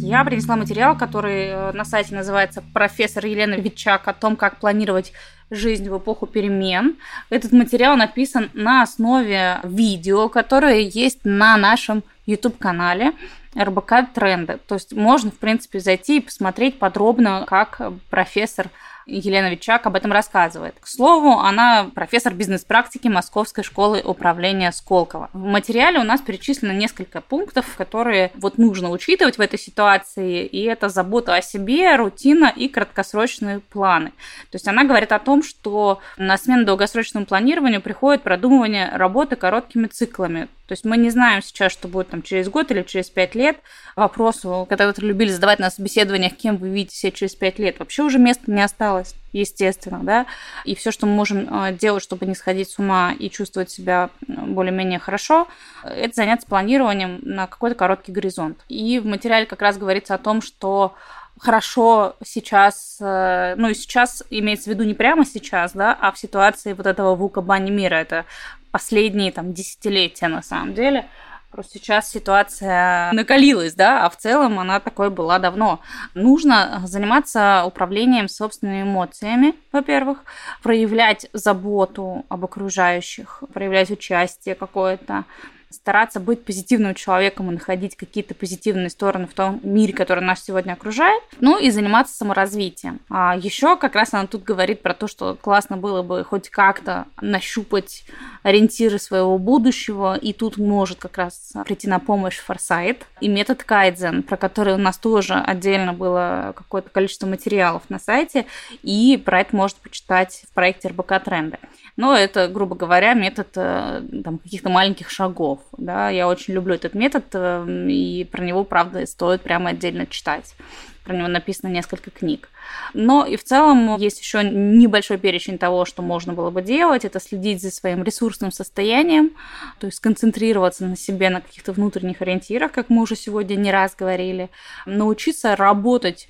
Я 0.08 0.24
принесла 0.24 0.56
материал, 0.56 0.96
который 0.96 1.48
э, 1.48 1.72
на 1.72 1.84
сайте 1.84 2.14
называется 2.14 2.64
«Профессор 2.72 3.26
Елена 3.26 3.56
Витчак 3.56 4.08
о 4.08 4.14
том, 4.14 4.36
как 4.36 4.58
планировать 4.58 5.12
жизнь 5.50 5.88
в 5.88 5.98
эпоху 5.98 6.26
перемен». 6.26 6.96
Этот 7.30 7.52
материал 7.52 7.96
написан 7.96 8.50
на 8.54 8.82
основе 8.82 9.60
видео, 9.64 10.28
которое 10.28 10.80
есть 10.80 11.20
на 11.24 11.56
нашем 11.56 12.02
YouTube-канале 12.26 13.12
РБК 13.58 14.12
Тренды. 14.14 14.58
То 14.66 14.74
есть 14.74 14.92
можно, 14.92 15.30
в 15.30 15.38
принципе, 15.38 15.80
зайти 15.80 16.18
и 16.18 16.20
посмотреть 16.20 16.78
подробно, 16.78 17.44
как 17.46 17.80
профессор 18.10 18.68
Елена 19.08 19.50
Вичак 19.50 19.86
об 19.86 19.96
этом 19.96 20.12
рассказывает. 20.12 20.74
К 20.80 20.86
слову, 20.86 21.38
она 21.38 21.90
профессор 21.94 22.34
бизнес-практики 22.34 23.08
Московской 23.08 23.64
школы 23.64 24.02
управления 24.04 24.70
Сколково. 24.70 25.30
В 25.32 25.44
материале 25.44 25.98
у 25.98 26.04
нас 26.04 26.20
перечислено 26.20 26.72
несколько 26.72 27.20
пунктов, 27.20 27.74
которые 27.76 28.30
вот 28.34 28.58
нужно 28.58 28.90
учитывать 28.90 29.38
в 29.38 29.40
этой 29.40 29.58
ситуации, 29.58 30.44
и 30.44 30.62
это 30.64 30.88
забота 30.88 31.34
о 31.34 31.42
себе, 31.42 31.96
рутина 31.96 32.52
и 32.54 32.68
краткосрочные 32.68 33.60
планы. 33.60 34.10
То 34.50 34.56
есть 34.56 34.68
она 34.68 34.84
говорит 34.84 35.12
о 35.12 35.18
том, 35.18 35.42
что 35.42 36.00
на 36.18 36.36
смену 36.36 36.64
долгосрочному 36.64 37.24
планированию 37.24 37.80
приходит 37.80 38.22
продумывание 38.22 38.90
работы 38.94 39.36
короткими 39.36 39.86
циклами. 39.86 40.48
То 40.68 40.72
есть 40.72 40.84
мы 40.84 40.98
не 40.98 41.08
знаем 41.08 41.42
сейчас, 41.42 41.72
что 41.72 41.88
будет 41.88 42.10
там 42.10 42.20
через 42.20 42.50
год 42.50 42.70
или 42.70 42.82
через 42.82 43.08
пять 43.08 43.34
лет. 43.34 43.56
Вопросу, 43.96 44.66
когда 44.68 44.86
вы 44.86 44.92
любили 44.98 45.30
задавать 45.30 45.58
на 45.58 45.70
собеседованиях, 45.70 46.36
кем 46.36 46.58
вы 46.58 46.68
видите 46.68 46.94
себя 46.94 47.10
через 47.10 47.34
пять 47.34 47.58
лет, 47.58 47.78
вообще 47.78 48.02
уже 48.02 48.18
места 48.18 48.50
не 48.52 48.62
осталось, 48.62 49.14
естественно, 49.32 50.00
да. 50.02 50.26
И 50.66 50.74
все, 50.74 50.92
что 50.92 51.06
мы 51.06 51.14
можем 51.14 51.48
э, 51.48 51.72
делать, 51.72 52.02
чтобы 52.02 52.26
не 52.26 52.34
сходить 52.34 52.68
с 52.70 52.78
ума 52.78 53.14
и 53.18 53.30
чувствовать 53.30 53.70
себя 53.70 54.10
более-менее 54.26 54.98
хорошо, 54.98 55.48
это 55.82 56.14
заняться 56.14 56.46
планированием 56.46 57.20
на 57.22 57.46
какой-то 57.46 57.74
короткий 57.74 58.12
горизонт. 58.12 58.58
И 58.68 58.98
в 58.98 59.06
материале 59.06 59.46
как 59.46 59.62
раз 59.62 59.78
говорится 59.78 60.14
о 60.14 60.18
том, 60.18 60.42
что 60.42 60.94
хорошо 61.38 62.16
сейчас, 62.24 62.98
э, 63.00 63.54
ну 63.56 63.68
и 63.68 63.74
сейчас 63.74 64.22
имеется 64.30 64.70
в 64.70 64.74
виду 64.74 64.84
не 64.84 64.94
прямо 64.94 65.24
сейчас, 65.24 65.72
да, 65.72 65.96
а 65.98 66.12
в 66.12 66.18
ситуации 66.18 66.72
вот 66.72 66.86
этого 66.86 67.14
вука 67.14 67.40
бани 67.40 67.70
мира, 67.70 67.94
это 67.94 68.26
последние 68.70 69.32
там 69.32 69.52
десятилетия 69.52 70.28
на 70.28 70.42
самом 70.42 70.74
деле. 70.74 71.08
Просто 71.50 71.78
сейчас 71.78 72.10
ситуация 72.10 73.10
накалилась, 73.12 73.72
да, 73.72 74.04
а 74.04 74.10
в 74.10 74.16
целом 74.18 74.58
она 74.60 74.80
такой 74.80 75.08
была 75.08 75.38
давно. 75.38 75.80
Нужно 76.12 76.82
заниматься 76.84 77.64
управлением 77.64 78.28
собственными 78.28 78.82
эмоциями, 78.82 79.54
во-первых, 79.72 80.24
проявлять 80.62 81.26
заботу 81.32 82.26
об 82.28 82.44
окружающих, 82.44 83.42
проявлять 83.54 83.90
участие 83.90 84.54
какое-то, 84.54 85.24
стараться 85.70 86.20
быть 86.20 86.44
позитивным 86.44 86.94
человеком 86.94 87.50
и 87.50 87.54
находить 87.54 87.96
какие-то 87.96 88.34
позитивные 88.34 88.90
стороны 88.90 89.26
в 89.26 89.34
том 89.34 89.60
мире, 89.62 89.92
который 89.92 90.24
нас 90.24 90.44
сегодня 90.44 90.72
окружает, 90.72 91.22
ну 91.40 91.58
и 91.58 91.70
заниматься 91.70 92.14
саморазвитием. 92.14 93.00
А 93.10 93.36
еще 93.36 93.76
как 93.76 93.94
раз 93.94 94.14
она 94.14 94.26
тут 94.26 94.44
говорит 94.44 94.82
про 94.82 94.94
то, 94.94 95.06
что 95.06 95.34
классно 95.34 95.76
было 95.76 96.02
бы 96.02 96.24
хоть 96.24 96.48
как-то 96.48 97.06
нащупать 97.20 98.04
ориентиры 98.42 98.98
своего 98.98 99.38
будущего, 99.38 100.16
и 100.16 100.32
тут 100.32 100.56
может 100.56 100.98
как 100.98 101.18
раз 101.18 101.52
прийти 101.64 101.88
на 101.88 101.98
помощь 101.98 102.38
форсайт 102.38 103.06
и 103.20 103.28
метод 103.28 103.62
кайдзен, 103.64 104.22
про 104.22 104.36
который 104.36 104.74
у 104.74 104.78
нас 104.78 104.98
тоже 104.98 105.34
отдельно 105.34 105.92
было 105.92 106.52
какое-то 106.56 106.90
количество 106.90 107.26
материалов 107.26 107.82
на 107.88 107.98
сайте, 107.98 108.46
и 108.82 109.20
про 109.22 109.40
это 109.40 109.54
может 109.54 109.76
почитать 109.76 110.44
в 110.50 110.54
проекте 110.54 110.88
РБК 110.88 111.22
Тренды. 111.24 111.58
Но 111.98 112.16
это, 112.16 112.46
грубо 112.46 112.76
говоря, 112.76 113.12
метод 113.14 113.48
э, 113.56 114.02
там, 114.22 114.38
каких-то 114.38 114.68
маленьких 114.68 115.10
шагов. 115.10 115.58
Да? 115.76 116.10
Я 116.10 116.28
очень 116.28 116.54
люблю 116.54 116.76
этот 116.76 116.94
метод, 116.94 117.24
э, 117.32 117.66
и 117.90 118.22
про 118.30 118.44
него, 118.44 118.62
правда, 118.62 119.04
стоит 119.04 119.42
прямо 119.42 119.70
отдельно 119.70 120.06
читать. 120.06 120.54
Про 121.02 121.16
него 121.16 121.26
написано 121.26 121.68
несколько 121.70 122.12
книг. 122.12 122.50
Но 122.94 123.26
и 123.26 123.34
в 123.34 123.42
целом 123.42 123.96
есть 123.96 124.20
еще 124.20 124.44
небольшой 124.44 125.18
перечень 125.18 125.58
того, 125.58 125.84
что 125.84 126.02
можно 126.02 126.34
было 126.34 126.50
бы 126.50 126.62
делать. 126.62 127.04
Это 127.04 127.18
следить 127.18 127.60
за 127.60 127.72
своим 127.72 128.04
ресурсным 128.04 128.52
состоянием, 128.52 129.32
то 129.80 129.86
есть 129.86 129.98
концентрироваться 129.98 130.86
на 130.86 130.96
себе, 130.96 131.30
на 131.30 131.40
каких-то 131.40 131.72
внутренних 131.72 132.22
ориентирах, 132.22 132.70
как 132.70 132.90
мы 132.90 133.02
уже 133.02 133.16
сегодня 133.16 133.56
не 133.56 133.72
раз 133.72 133.96
говорили. 133.96 134.50
Научиться 134.86 135.56
работать, 135.56 136.28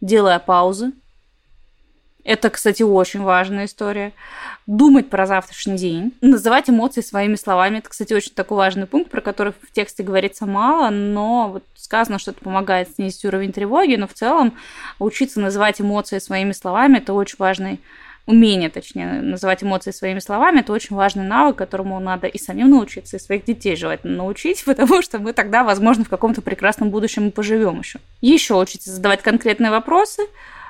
делая 0.00 0.38
паузы, 0.38 0.92
это, 2.24 2.50
кстати, 2.50 2.82
очень 2.82 3.22
важная 3.22 3.64
история. 3.64 4.12
Думать 4.66 5.10
про 5.10 5.26
завтрашний 5.26 5.76
день, 5.76 6.14
называть 6.20 6.70
эмоции 6.70 7.00
своими 7.00 7.34
словами. 7.34 7.78
Это, 7.78 7.88
кстати, 7.88 8.12
очень 8.12 8.32
такой 8.32 8.58
важный 8.58 8.86
пункт, 8.86 9.10
про 9.10 9.20
который 9.20 9.52
в 9.52 9.72
тексте 9.72 10.02
говорится 10.02 10.46
мало, 10.46 10.90
но 10.90 11.48
вот 11.48 11.64
сказано, 11.74 12.18
что 12.18 12.30
это 12.30 12.40
помогает 12.40 12.88
снизить 12.94 13.24
уровень 13.24 13.52
тревоги, 13.52 13.96
но 13.96 14.06
в 14.06 14.14
целом 14.14 14.54
учиться 14.98 15.40
называть 15.40 15.80
эмоции 15.80 16.18
своими 16.18 16.52
словами– 16.52 16.98
это 16.98 17.12
очень 17.12 17.36
важный 17.38 17.80
умение, 18.26 18.70
точнее, 18.70 19.20
называть 19.20 19.64
эмоции 19.64 19.90
своими 19.90 20.20
словами, 20.20 20.60
это 20.60 20.72
очень 20.72 20.94
важный 20.94 21.24
навык, 21.24 21.56
которому 21.56 21.98
надо 21.98 22.28
и 22.28 22.38
самим 22.38 22.70
научиться, 22.70 23.16
и 23.16 23.20
своих 23.20 23.44
детей 23.44 23.74
желательно 23.74 24.18
научить, 24.18 24.64
потому 24.66 25.02
что 25.02 25.18
мы 25.18 25.32
тогда, 25.32 25.64
возможно, 25.64 26.04
в 26.04 26.08
каком-то 26.08 26.40
прекрасном 26.40 26.90
будущем 26.90 27.28
и 27.28 27.30
поживем 27.30 27.80
еще. 27.80 27.98
Еще 28.20 28.54
учиться 28.54 28.92
задавать 28.92 29.22
конкретные 29.22 29.70
вопросы, 29.70 30.22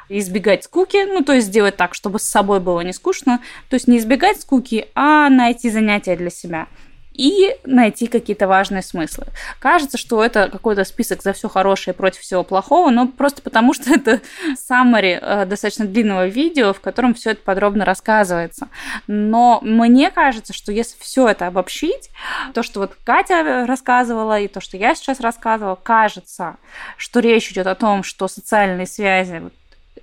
избегать 0.09 0.65
скуки, 0.65 1.05
ну, 1.07 1.23
то 1.23 1.33
есть 1.33 1.49
сделать 1.49 1.77
так, 1.77 1.95
чтобы 1.95 2.19
с 2.19 2.25
собой 2.25 2.61
было 2.61 2.81
не 2.81 2.93
скучно, 2.93 3.41
то 3.69 3.75
есть 3.75 3.89
не 3.89 3.99
избегать 3.99 4.41
скуки, 4.41 4.89
а 4.95 5.29
найти 5.29 5.71
занятия 5.71 6.17
для 6.17 6.31
себя 6.31 6.67
и 7.15 7.57
найти 7.65 8.07
какие-то 8.07 8.49
важные 8.49 8.83
смыслы. 8.83 9.27
Кажется, 9.59 9.99
что 9.99 10.25
это 10.25 10.49
какой-то 10.49 10.85
список 10.85 11.23
за 11.23 11.33
все 11.33 11.49
хорошее 11.49 11.95
против 11.95 12.21
всего 12.21 12.43
плохого, 12.43 12.91
но 12.91 13.07
просто 13.07 13.43
потому, 13.43 13.75
что 13.75 13.93
это 13.93 14.21
summary 14.71 15.19
э, 15.21 15.47
достаточно 15.47 15.87
длинного 15.87 16.27
видео, 16.27 16.73
в 16.73 16.81
котором 16.81 17.15
все 17.15 17.31
это 17.31 17.43
подробно 17.43 17.85
рассказывается. 17.85 18.69
Но 19.07 19.61
мне 19.63 20.11
кажется, 20.11 20.53
что 20.53 20.73
если 20.73 20.99
все 20.99 21.29
это 21.29 21.47
обобщить, 21.47 22.11
то, 22.55 22.63
что 22.63 22.81
вот 22.81 22.97
Катя 23.05 23.67
рассказывала 23.67 24.41
и 24.41 24.49
то, 24.49 24.61
что 24.61 24.77
я 24.77 24.95
сейчас 24.95 25.21
рассказывала, 25.21 25.77
кажется, 25.77 26.57
что 26.97 27.21
речь 27.21 27.51
идет 27.53 27.67
о 27.67 27.75
том, 27.75 28.03
что 28.03 28.29
социальные 28.29 28.87
связи 28.87 29.43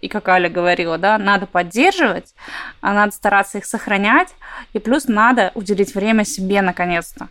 и 0.02 0.08
как 0.08 0.28
Аля 0.30 0.50
говорила, 0.50 0.98
да, 0.98 1.18
надо 1.18 1.46
поддерживать, 1.46 2.34
а 2.82 2.94
надо 2.94 3.12
стараться 3.12 3.58
их 3.58 3.66
сохранять, 3.66 4.30
и 4.74 4.80
плюс 4.80 5.08
надо 5.08 5.52
уделить 5.56 5.96
время 5.96 6.26
себе 6.26 6.62
наконец-то. 6.62 7.30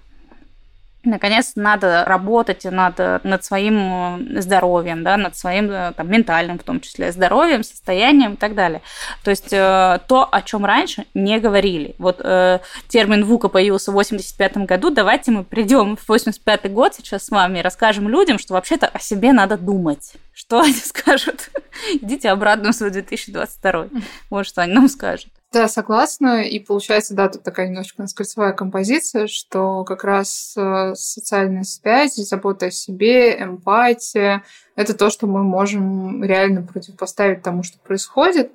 Наконец, 1.04 1.52
надо 1.54 2.04
работать 2.04 2.64
над, 2.64 2.98
над 3.24 3.44
своим 3.44 4.26
э, 4.36 4.40
здоровьем, 4.40 5.04
да, 5.04 5.16
над 5.16 5.36
своим 5.36 5.70
э, 5.70 5.92
там, 5.96 6.10
ментальным, 6.10 6.58
в 6.58 6.64
том 6.64 6.80
числе, 6.80 7.12
здоровьем, 7.12 7.62
состоянием 7.62 8.34
и 8.34 8.36
так 8.36 8.56
далее. 8.56 8.82
То 9.22 9.30
есть 9.30 9.52
э, 9.52 10.00
то, 10.08 10.28
о 10.30 10.42
чем 10.42 10.64
раньше 10.66 11.06
не 11.14 11.38
говорили. 11.38 11.94
Вот 11.98 12.20
э, 12.22 12.58
термин 12.88 13.24
ВУКа 13.24 13.48
появился 13.48 13.92
в 13.92 13.94
85 13.94 14.58
году. 14.58 14.90
Давайте 14.90 15.30
мы 15.30 15.44
придем 15.44 15.96
в 15.96 16.08
85 16.08 16.72
год 16.72 16.94
сейчас 16.94 17.26
с 17.26 17.30
вами 17.30 17.60
и 17.60 17.62
расскажем 17.62 18.08
людям, 18.08 18.38
что 18.38 18.54
вообще-то 18.54 18.88
о 18.88 18.98
себе 18.98 19.32
надо 19.32 19.56
думать. 19.56 20.14
Что 20.48 20.60
они 20.62 20.72
скажут? 20.72 21.50
Идите 21.92 22.30
обратно 22.30 22.72
в 22.72 22.74
свой 22.74 22.90
2022. 22.90 23.88
Вот 24.30 24.46
что 24.46 24.62
они 24.62 24.72
нам 24.72 24.88
скажут. 24.88 25.30
Да, 25.52 25.68
согласна. 25.68 26.42
И 26.42 26.58
получается, 26.58 27.14
да, 27.14 27.28
тут 27.28 27.42
такая 27.42 27.68
немножко 27.68 28.06
кольцевая 28.14 28.54
композиция, 28.54 29.26
что 29.26 29.84
как 29.84 30.04
раз 30.04 30.54
э, 30.56 30.94
социальная 30.94 31.64
связь, 31.64 32.14
забота 32.14 32.66
о 32.66 32.70
себе, 32.70 33.38
эмпатия— 33.42 34.42
это 34.76 34.94
то, 34.94 35.10
что 35.10 35.26
мы 35.26 35.44
можем 35.44 36.24
реально 36.24 36.62
противопоставить 36.62 37.42
тому, 37.42 37.62
что 37.62 37.78
происходит. 37.78 38.50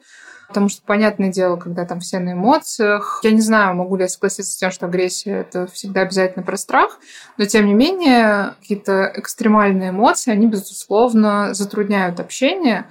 Потому 0.47 0.69
что, 0.69 0.81
понятное 0.85 1.31
дело, 1.31 1.55
когда 1.55 1.85
там 1.85 1.99
все 1.99 2.19
на 2.19 2.33
эмоциях, 2.33 3.21
я 3.23 3.31
не 3.31 3.41
знаю, 3.41 3.75
могу 3.75 3.95
ли 3.95 4.03
я 4.03 4.07
согласиться 4.07 4.51
с 4.51 4.57
тем, 4.57 4.71
что 4.71 4.85
агрессия— 4.85 5.31
это 5.39 5.67
всегда 5.67 6.01
обязательно 6.01 6.43
про 6.43 6.57
страх, 6.57 6.99
но, 7.37 7.45
тем 7.45 7.65
не 7.65 7.73
менее, 7.73 8.53
какие-то 8.59 9.11
экстремальные 9.15 9.89
эмоции, 9.89 10.31
они, 10.31 10.47
безусловно, 10.47 11.53
затрудняют 11.53 12.19
общение, 12.19 12.85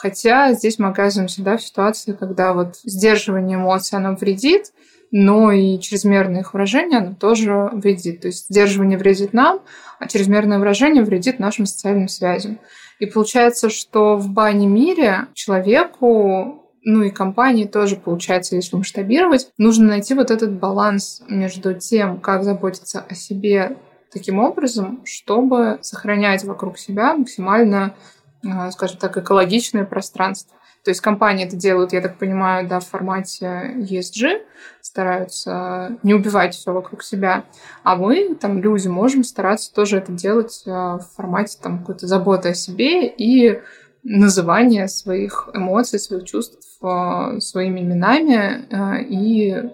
Хотя 0.00 0.52
здесь 0.52 0.78
мы 0.78 0.90
оказываемся 0.90 1.42
да, 1.42 1.56
в 1.56 1.62
ситуации, 1.62 2.12
когда 2.12 2.52
вот 2.52 2.76
сдерживание 2.84 3.56
эмоций, 3.56 3.98
оно 3.98 4.14
вредит, 4.14 4.66
но 5.10 5.50
и 5.50 5.76
чрезмерное 5.80 6.42
их 6.42 6.54
выражение, 6.54 6.98
оно 6.98 7.14
тоже 7.14 7.52
вредит. 7.72 8.20
То 8.20 8.28
есть 8.28 8.46
сдерживание 8.48 8.96
вредит 8.96 9.32
нам, 9.32 9.60
а 9.98 10.06
чрезмерное 10.06 10.60
выражение 10.60 11.02
вредит 11.02 11.40
нашим 11.40 11.66
социальным 11.66 12.06
связям. 12.06 12.60
И 13.00 13.06
получается, 13.06 13.70
что 13.70 14.16
в 14.16 14.28
бане 14.28 14.68
мире 14.68 15.26
человеку 15.34 16.67
ну 16.90 17.02
и 17.02 17.10
компании 17.10 17.66
тоже, 17.66 17.96
получается, 17.96 18.56
если 18.56 18.76
масштабировать, 18.76 19.50
нужно 19.58 19.88
найти 19.88 20.14
вот 20.14 20.30
этот 20.30 20.52
баланс 20.52 21.22
между 21.28 21.74
тем, 21.74 22.18
как 22.18 22.44
заботиться 22.44 23.04
о 23.06 23.14
себе 23.14 23.76
таким 24.10 24.38
образом, 24.38 25.02
чтобы 25.04 25.78
сохранять 25.82 26.44
вокруг 26.44 26.78
себя 26.78 27.14
максимально 27.14 27.94
а, 28.46 28.70
скажем 28.70 28.98
так, 28.98 29.16
экологичное 29.18 29.84
пространство. 29.84 30.56
То 30.84 30.90
есть 30.90 31.02
компании 31.02 31.44
это 31.44 31.56
делают, 31.56 31.92
я 31.92 32.00
так 32.00 32.16
понимаю, 32.16 32.66
да, 32.66 32.80
в 32.80 32.86
формате 32.86 33.74
ESG, 33.76 34.40
стараются 34.80 35.98
не 36.02 36.14
убивать 36.14 36.54
все 36.54 36.72
вокруг 36.72 37.02
себя. 37.02 37.44
А 37.82 37.96
мы, 37.96 38.34
там, 38.34 38.62
люди, 38.62 38.88
можем 38.88 39.24
стараться 39.24 39.74
тоже 39.74 39.98
это 39.98 40.12
делать 40.12 40.62
а, 40.66 40.98
в 40.98 41.06
формате 41.16 41.58
там 41.60 41.80
какой-то 41.80 42.06
заботы 42.06 42.50
о 42.50 42.54
себе 42.54 43.06
и 43.08 43.60
называния 44.08 44.88
своих 44.88 45.48
эмоций, 45.52 45.98
своих 45.98 46.24
чувств 46.24 46.58
а, 46.82 47.40
своими 47.40 47.80
именами 47.80 48.66
и 49.08 49.70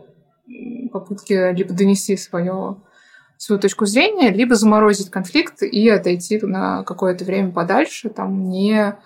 попытки 0.92 1.52
либо 1.54 1.72
донести 1.72 2.16
свое 2.16 2.76
свою 3.36 3.60
точку 3.60 3.84
зрения, 3.86 4.30
либо 4.30 4.54
заморозить 4.54 5.10
конфликт 5.10 5.62
и 5.62 5.88
отойти 5.88 6.38
на 6.40 6.82
какое-то 6.84 7.24
время 7.24 7.52
подальше, 7.52 8.08
там 8.08 8.48
не 8.48 8.96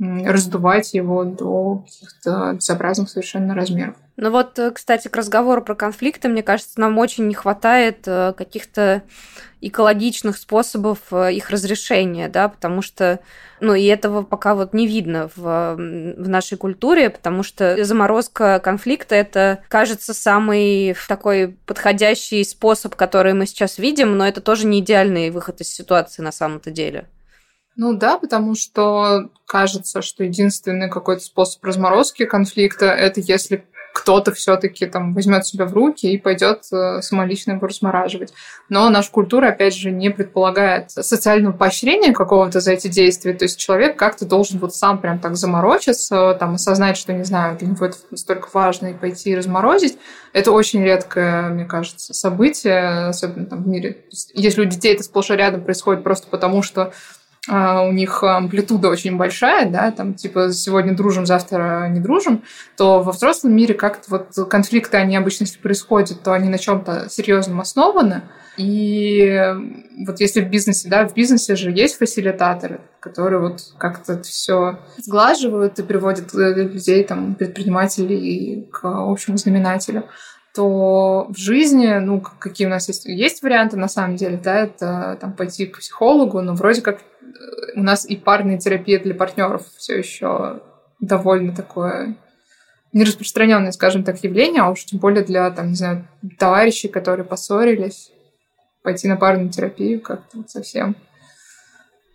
раздувать 0.00 0.92
его 0.94 1.24
до 1.24 1.84
каких-то 1.84 2.52
безобразных 2.54 3.08
совершенно 3.08 3.54
размеров. 3.54 3.94
Ну 4.16 4.30
вот, 4.30 4.58
э, 4.58 4.70
кстати, 4.70 5.08
к 5.08 5.16
разговору 5.16 5.62
про 5.62 5.74
конфликты, 5.74 6.28
мне 6.28 6.42
кажется, 6.42 6.80
нам 6.80 6.98
очень 6.98 7.26
не 7.26 7.34
хватает 7.34 8.06
э, 8.06 8.32
каких-то 8.36 9.02
экологичных 9.60 10.36
способов 10.36 10.98
э, 11.10 11.32
их 11.32 11.50
разрешения, 11.50 12.28
да, 12.28 12.48
потому 12.48 12.82
что, 12.82 13.20
ну, 13.60 13.74
и 13.74 13.84
этого 13.84 14.22
пока 14.22 14.54
вот 14.54 14.72
не 14.72 14.86
видно 14.86 15.30
в, 15.34 15.74
в 15.76 16.28
нашей 16.28 16.58
культуре, 16.58 17.10
потому 17.10 17.42
что 17.42 17.82
заморозка 17.84 18.60
конфликта– 18.60 19.14
это, 19.16 19.60
кажется, 19.68 20.14
самый 20.14 20.96
такой 21.08 21.56
подходящий 21.66 22.44
способ, 22.44 22.94
который 22.94 23.32
мы 23.32 23.46
сейчас 23.46 23.78
видим, 23.78 24.16
но 24.16 24.26
это 24.26 24.40
тоже 24.40 24.66
не 24.66 24.80
идеальный 24.80 25.30
выход 25.30 25.60
из 25.60 25.68
ситуации 25.68 26.22
на 26.22 26.32
самом-то 26.32 26.70
деле. 26.70 27.06
Ну 27.76 27.94
да, 27.94 28.18
потому 28.18 28.54
что 28.54 29.30
кажется, 29.46 30.00
что 30.00 30.24
единственный 30.24 30.88
какой-то 30.88 31.22
способ 31.22 31.64
разморозки 31.64 32.24
конфликта 32.24 32.86
это 32.86 33.20
если 33.20 33.64
кто-то 33.94 34.32
все-таки 34.32 34.86
там 34.86 35.14
возьмет 35.14 35.46
себя 35.46 35.66
в 35.66 35.72
руки 35.72 36.06
и 36.06 36.18
пойдет 36.18 36.64
э, 36.72 37.00
самолично 37.00 37.52
его 37.52 37.66
размораживать. 37.66 38.34
Но 38.68 38.90
наша 38.90 39.10
культура, 39.10 39.48
опять 39.48 39.74
же, 39.74 39.92
не 39.92 40.10
предполагает 40.10 40.90
социального 40.90 41.52
поощрения 41.52 42.12
какого-то 42.12 42.58
за 42.58 42.72
эти 42.72 42.88
действия. 42.88 43.34
То 43.34 43.44
есть 43.44 43.56
человек 43.56 43.96
как-то 43.96 44.26
должен 44.26 44.58
вот 44.58 44.74
сам 44.74 44.98
прям 44.98 45.20
так 45.20 45.36
заморочиться, 45.36 46.36
там, 46.40 46.54
осознать, 46.54 46.96
что, 46.96 47.12
не 47.12 47.22
знаю, 47.22 47.56
для 47.56 47.68
него 47.68 47.86
это 47.86 47.96
настолько 48.10 48.48
важно, 48.52 48.88
и 48.88 48.94
пойти 48.94 49.30
и 49.30 49.36
разморозить. 49.36 49.96
Это 50.32 50.50
очень 50.50 50.82
редкое, 50.82 51.50
мне 51.50 51.64
кажется, 51.64 52.12
событие, 52.14 53.06
особенно 53.06 53.46
там 53.46 53.62
в 53.62 53.68
мире. 53.68 54.04
Если 54.34 54.60
у 54.60 54.64
детей 54.64 54.94
это 54.94 55.04
сплошь 55.04 55.30
и 55.30 55.34
рядом 55.34 55.62
происходит 55.62 56.02
просто 56.02 56.26
потому, 56.26 56.62
что 56.62 56.92
у 57.48 57.92
них 57.92 58.22
амплитуда 58.22 58.88
очень 58.88 59.16
большая, 59.16 59.68
да, 59.68 59.90
там 59.90 60.14
типа 60.14 60.52
сегодня 60.52 60.94
дружим, 60.94 61.26
завтра 61.26 61.88
не 61.90 62.00
дружим, 62.00 62.42
то 62.76 63.02
во 63.02 63.12
взрослом 63.12 63.54
мире 63.54 63.74
как-то 63.74 64.10
вот 64.10 64.48
конфликты, 64.48 64.96
они 64.96 65.16
обычно, 65.16 65.44
если 65.44 65.58
происходят, 65.58 66.22
то 66.22 66.32
они 66.32 66.48
на 66.48 66.58
чем-то 66.58 67.08
серьезном 67.10 67.60
основаны. 67.60 68.22
И 68.56 69.52
вот 70.06 70.20
если 70.20 70.40
в 70.40 70.48
бизнесе, 70.48 70.88
да, 70.88 71.06
в 71.06 71.14
бизнесе 71.14 71.56
же 71.56 71.70
есть 71.70 71.98
фасилитаторы, 71.98 72.80
которые 73.00 73.40
вот 73.40 73.60
как-то 73.78 74.22
все 74.22 74.78
сглаживают 74.96 75.78
и 75.78 75.82
приводят 75.82 76.32
э, 76.34 76.54
людей, 76.54 77.02
там, 77.04 77.34
предпринимателей 77.34 78.68
к 78.72 78.84
общему 78.84 79.36
знаменателю 79.36 80.04
то 80.54 81.26
в 81.30 81.36
жизни, 81.36 81.98
ну, 81.98 82.20
какие 82.20 82.68
у 82.68 82.70
нас 82.70 82.86
есть, 82.86 83.06
есть 83.06 83.42
варианты 83.42 83.76
на 83.76 83.88
самом 83.88 84.14
деле, 84.14 84.40
да, 84.42 84.60
это 84.60 85.18
там 85.20 85.32
пойти 85.32 85.66
к 85.66 85.78
психологу, 85.78 86.40
но 86.42 86.54
вроде 86.54 86.80
как 86.80 87.00
у 87.74 87.80
нас 87.80 88.08
и 88.08 88.16
парная 88.16 88.58
терапия 88.58 88.98
для 88.98 89.14
партнеров 89.14 89.66
все 89.76 89.98
еще 89.98 90.60
довольно 91.00 91.54
такое 91.54 92.16
нераспространенное, 92.92 93.72
скажем 93.72 94.04
так, 94.04 94.22
явление, 94.22 94.62
а 94.62 94.70
уж 94.70 94.84
тем 94.84 95.00
более 95.00 95.24
для, 95.24 95.50
там, 95.50 95.68
не 95.68 95.74
знаю, 95.74 96.06
товарищей, 96.38 96.88
которые 96.88 97.26
поссорились, 97.26 98.12
пойти 98.82 99.08
на 99.08 99.16
парную 99.16 99.50
терапию 99.50 100.00
как-то 100.00 100.44
совсем 100.46 100.96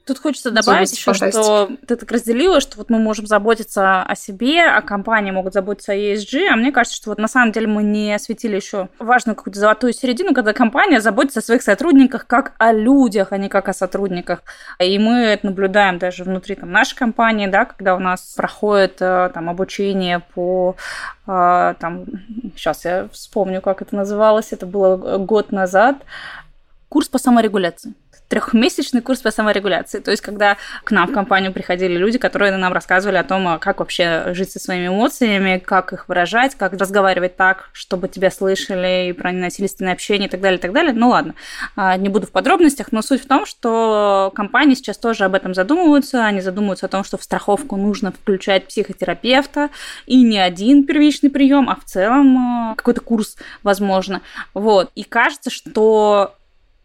Тут 0.10 0.18
хочется 0.18 0.50
добавить 0.50 0.92
еще, 0.92 1.14
что 1.14 1.70
ты 1.88 1.96
так 1.96 2.12
разделила, 2.12 2.62
что 2.62 2.80
вот 2.80 2.90
мы 2.90 2.98
можем 2.98 3.28
заботиться 3.28 4.02
о 4.02 4.16
себе, 4.16 4.66
а 4.66 4.82
компании 4.82 5.30
могут 5.30 5.54
заботиться 5.54 5.92
о 5.92 5.96
ESG, 5.96 6.48
а 6.48 6.56
мне 6.56 6.72
кажется, 6.72 6.98
что 6.98 7.12
вот 7.12 7.20
на 7.20 7.28
самом 7.28 7.52
деле 7.52 7.68
мы 7.68 7.84
не 7.84 8.12
осветили 8.12 8.56
еще 8.56 8.90
важную 8.98 9.36
какую-то 9.36 9.60
золотую 9.60 9.94
середину, 9.94 10.34
когда 10.34 10.54
компания 10.54 11.00
заботится 11.00 11.42
о 11.42 11.44
своих 11.44 11.62
сотрудниках 11.62 12.26
как 12.26 12.54
о 12.58 12.74
людях, 12.74 13.28
а 13.34 13.38
не 13.38 13.50
как 13.50 13.70
о 13.70 13.74
сотрудниках. 13.74 14.42
И 14.80 14.98
мы 14.98 15.14
это 15.14 15.46
наблюдаем 15.46 16.00
даже 16.00 16.24
внутри 16.24 16.56
там, 16.56 16.72
нашей 16.72 16.96
компании, 16.96 17.46
да, 17.46 17.66
когда 17.66 17.96
у 17.96 18.00
нас 18.00 18.34
проходит 18.36 18.96
э, 19.02 19.30
там 19.32 19.48
обучение 19.48 20.24
по 20.34 20.76
э, 21.28 21.76
там, 21.80 22.06
сейчас 22.56 22.84
я 22.84 23.10
вспомню, 23.12 23.62
как 23.62 23.84
это 23.84 23.96
называлось, 23.96 24.54
это 24.54 24.66
было 24.66 25.20
год 25.20 25.52
назад, 25.52 25.98
курс 26.90 27.08
по 27.08 27.18
саморегуляции 27.18 27.94
трехмесячный 28.30 29.02
курс 29.02 29.20
по 29.20 29.32
саморегуляции. 29.32 30.00
То 30.00 30.12
есть, 30.12 30.22
когда 30.22 30.58
к 30.84 30.92
нам 30.92 31.08
в 31.08 31.12
компанию 31.12 31.52
приходили 31.52 31.98
люди, 31.98 32.18
которые 32.18 32.56
нам 32.56 32.72
рассказывали 32.72 33.18
о 33.18 33.24
том, 33.24 33.48
а 33.48 33.58
как 33.58 33.80
вообще 33.80 34.34
жить 34.34 34.52
со 34.52 34.60
своими 34.60 34.88
эмоциями, 34.88 35.58
как 35.58 35.92
их 35.94 36.08
выражать, 36.08 36.56
как 36.56 36.74
разговаривать 36.74 37.36
так, 37.36 37.70
чтобы 37.74 38.08
тебя 38.08 38.30
слышали, 38.30 39.10
и 39.10 39.14
про 39.14 39.32
ненасильственное 39.32 39.94
общение 39.94 40.28
и 40.28 40.32
так 40.32 40.42
далее, 40.42 40.60
и 40.60 40.62
так 40.62 40.72
далее. 40.72 40.94
Ну 40.94 41.10
ладно, 41.10 41.34
а, 41.76 41.98
не 41.98 42.08
буду 42.08 42.28
в 42.28 42.32
подробностях, 42.32 42.92
но 42.92 43.02
суть 43.02 43.24
в 43.24 43.28
том, 43.28 43.46
что 43.48 44.32
компании 44.36 44.76
сейчас 44.76 44.98
тоже 44.98 45.26
об 45.26 45.34
этом 45.34 45.56
задумываются. 45.56 46.24
Они 46.24 46.42
задумываются 46.42 46.86
о 46.86 46.90
том, 46.90 47.04
что 47.04 47.18
в 47.18 47.24
страховку 47.24 47.76
нужно 47.78 48.12
включать 48.12 48.68
психотерапевта, 48.68 49.70
и 50.06 50.22
не 50.22 50.38
один 50.38 50.86
первичный 50.86 51.32
прием, 51.32 51.68
а 51.68 51.76
в 51.76 51.84
целом 51.86 52.38
а, 52.38 52.76
какой-то 52.76 53.02
курс, 53.02 53.38
возможно. 53.64 54.22
Вот. 54.54 54.92
И 54.94 55.04
кажется, 55.04 55.50
что 55.50 56.36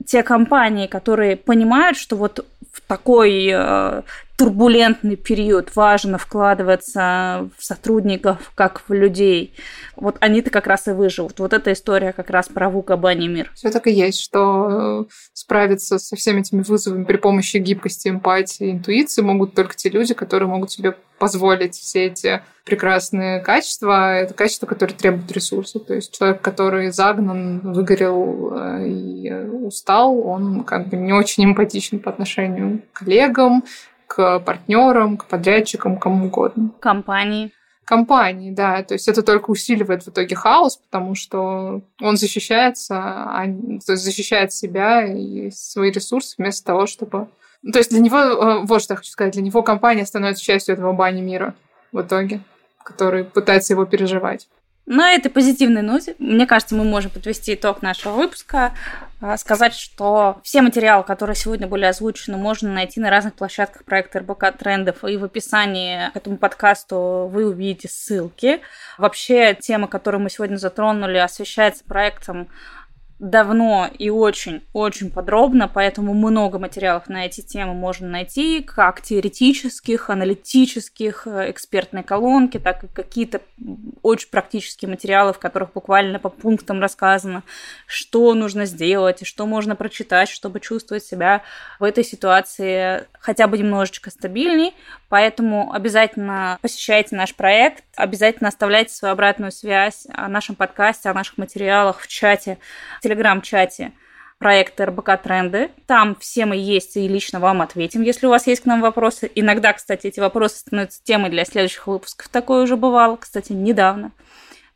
те 0.06 0.22
компании, 0.22 0.86
которые 0.86 1.36
понимают, 1.36 1.96
что 1.96 2.16
вот 2.16 2.44
в 2.72 2.80
такой 2.86 3.48
э, 3.52 4.02
турбулентный 4.36 5.16
период 5.16 5.74
важно 5.76 6.18
вкладываться 6.18 7.48
в 7.56 7.64
сотрудников, 7.64 8.52
как 8.54 8.82
в 8.88 8.92
людей, 8.92 9.54
вот 9.96 10.16
они-то 10.20 10.50
как 10.50 10.66
раз 10.66 10.88
и 10.88 10.92
выживут. 10.92 11.38
Вот 11.38 11.52
эта 11.52 11.72
история 11.72 12.12
как 12.12 12.30
раз 12.30 12.48
про 12.48 12.68
Вука 12.68 12.96
Бани 12.96 13.28
Мир. 13.28 13.52
Все 13.54 13.70
так 13.70 13.86
и 13.86 13.92
есть, 13.92 14.20
что 14.20 15.06
э, 15.08 15.12
справиться 15.32 15.98
со 15.98 16.16
всеми 16.16 16.40
этими 16.40 16.62
вызовами 16.62 17.04
при 17.04 17.16
помощи 17.16 17.58
гибкости, 17.58 18.08
эмпатии, 18.08 18.72
интуиции 18.72 19.22
могут 19.22 19.54
только 19.54 19.76
те 19.76 19.88
люди, 19.88 20.14
которые 20.14 20.48
могут 20.48 20.72
себе 20.72 20.96
позволить 21.18 21.74
все 21.76 22.06
эти 22.06 22.42
прекрасные 22.64 23.40
качества. 23.40 24.16
Это 24.16 24.34
качества, 24.34 24.66
которые 24.66 24.96
требуют 24.96 25.30
ресурсов. 25.30 25.84
То 25.86 25.94
есть 25.94 26.16
человек, 26.16 26.40
который 26.40 26.90
загнан, 26.90 27.60
выгорел 27.60 28.52
э, 28.52 28.88
и 28.88 29.32
устал, 29.32 30.18
он 30.18 30.64
как 30.64 30.88
бы 30.88 30.96
не 30.96 31.12
очень 31.12 31.44
эмпатичен 31.44 32.00
по 32.00 32.10
отношению 32.10 32.82
к 32.92 32.98
коллегам, 32.98 33.64
к 34.06 34.40
партнерам, 34.40 35.16
к 35.16 35.26
подрядчикам, 35.26 35.98
кому 35.98 36.26
угодно. 36.26 36.70
Компании. 36.80 37.52
Компании, 37.84 38.50
да. 38.50 38.82
То 38.82 38.94
есть 38.94 39.08
это 39.08 39.22
только 39.22 39.50
усиливает 39.50 40.04
в 40.04 40.08
итоге 40.08 40.34
хаос, 40.34 40.76
потому 40.76 41.14
что 41.14 41.82
он 42.00 42.16
защищается, 42.16 42.96
а, 42.96 43.44
то 43.84 43.92
есть 43.92 44.04
защищает 44.04 44.52
себя 44.52 45.04
и 45.04 45.50
свои 45.50 45.90
ресурсы 45.90 46.36
вместо 46.38 46.64
того, 46.64 46.86
чтобы... 46.86 47.28
То 47.72 47.78
есть 47.78 47.90
для 47.90 48.00
него, 48.00 48.18
э, 48.18 48.58
вот 48.64 48.82
что 48.82 48.94
я 48.94 48.96
хочу 48.96 49.10
сказать, 49.10 49.34
для 49.34 49.42
него 49.42 49.62
компания 49.62 50.06
становится 50.06 50.44
частью 50.44 50.74
этого 50.74 50.92
бани 50.92 51.20
мира 51.20 51.54
в 51.92 52.00
итоге, 52.00 52.40
который 52.82 53.24
пытается 53.24 53.74
его 53.74 53.84
переживать. 53.84 54.48
На 54.86 55.12
этой 55.12 55.30
позитивной 55.30 55.80
ноте, 55.80 56.14
мне 56.18 56.46
кажется, 56.46 56.74
мы 56.74 56.84
можем 56.84 57.10
подвести 57.10 57.54
итог 57.54 57.80
нашего 57.80 58.12
выпуска, 58.12 58.74
а, 59.22 59.38
сказать, 59.38 59.72
что 59.72 60.40
все 60.42 60.60
материалы, 60.60 61.04
которые 61.04 61.36
сегодня 61.36 61.66
были 61.66 61.86
озвучены, 61.86 62.36
можно 62.36 62.70
найти 62.70 63.00
на 63.00 63.08
разных 63.08 63.32
площадках 63.32 63.84
проекта 63.84 64.18
РБК 64.18 64.58
Трендов, 64.58 65.02
и 65.04 65.16
в 65.16 65.24
описании 65.24 66.10
к 66.12 66.16
этому 66.16 66.36
подкасту 66.36 67.30
вы 67.32 67.46
увидите 67.46 67.88
ссылки. 67.88 68.60
Вообще, 68.98 69.54
тема, 69.54 69.88
которую 69.88 70.20
мы 70.20 70.28
сегодня 70.28 70.56
затронули, 70.56 71.16
освещается 71.16 71.82
проектом 71.84 72.48
давно 73.18 73.88
и 73.96 74.10
очень-очень 74.10 75.10
подробно, 75.10 75.68
поэтому 75.68 76.14
много 76.14 76.58
материалов 76.58 77.08
на 77.08 77.26
эти 77.26 77.42
темы 77.42 77.72
можно 77.72 78.08
найти, 78.08 78.60
как 78.60 79.02
теоретических, 79.02 80.10
аналитических, 80.10 81.26
э, 81.26 81.50
экспертной 81.50 82.02
колонки, 82.02 82.58
так 82.58 82.84
и 82.84 82.88
какие-то 82.88 83.40
очень 84.02 84.28
практические 84.30 84.90
материалы, 84.90 85.32
в 85.32 85.38
которых 85.38 85.72
буквально 85.72 86.18
по 86.18 86.28
пунктам 86.28 86.80
рассказано, 86.80 87.44
что 87.86 88.34
нужно 88.34 88.66
сделать 88.66 89.22
и 89.22 89.24
что 89.24 89.46
можно 89.46 89.76
прочитать, 89.76 90.28
чтобы 90.28 90.58
чувствовать 90.60 91.04
себя 91.04 91.42
в 91.78 91.84
этой 91.84 92.04
ситуации 92.04 93.04
хотя 93.20 93.46
бы 93.46 93.56
немножечко 93.56 94.10
стабильней. 94.10 94.74
Поэтому 95.08 95.72
обязательно 95.72 96.58
посещайте 96.60 97.14
наш 97.14 97.34
проект, 97.34 97.84
обязательно 97.94 98.48
оставляйте 98.48 98.92
свою 98.92 99.12
обратную 99.12 99.52
связь 99.52 100.06
о 100.12 100.28
нашем 100.28 100.56
подкасте, 100.56 101.08
о 101.08 101.14
наших 101.14 101.38
материалах 101.38 102.00
в 102.00 102.08
чате 102.08 102.58
телеграм-чате 103.14 103.92
проекта 104.38 104.86
РБК 104.86 105.22
Тренды. 105.22 105.70
Там 105.86 106.16
все 106.16 106.44
мы 106.44 106.56
есть 106.56 106.96
и 106.96 107.08
лично 107.08 107.40
вам 107.40 107.62
ответим, 107.62 108.02
если 108.02 108.26
у 108.26 108.30
вас 108.30 108.46
есть 108.46 108.62
к 108.62 108.66
нам 108.66 108.80
вопросы. 108.80 109.30
Иногда, 109.34 109.72
кстати, 109.72 110.08
эти 110.08 110.20
вопросы 110.20 110.58
становятся 110.58 111.02
темой 111.02 111.30
для 111.30 111.44
следующих 111.44 111.86
выпусков. 111.86 112.28
Такое 112.28 112.62
уже 112.62 112.76
бывало, 112.76 113.16
кстати, 113.16 113.52
недавно. 113.52 114.12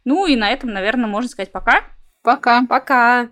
Ну 0.04 0.26
и 0.26 0.36
на 0.36 0.50
этом, 0.50 0.70
наверное, 0.70 1.06
можно 1.06 1.28
сказать 1.28 1.52
пока. 1.52 1.82
Пока. 2.22 2.64
Пока. 2.68 3.28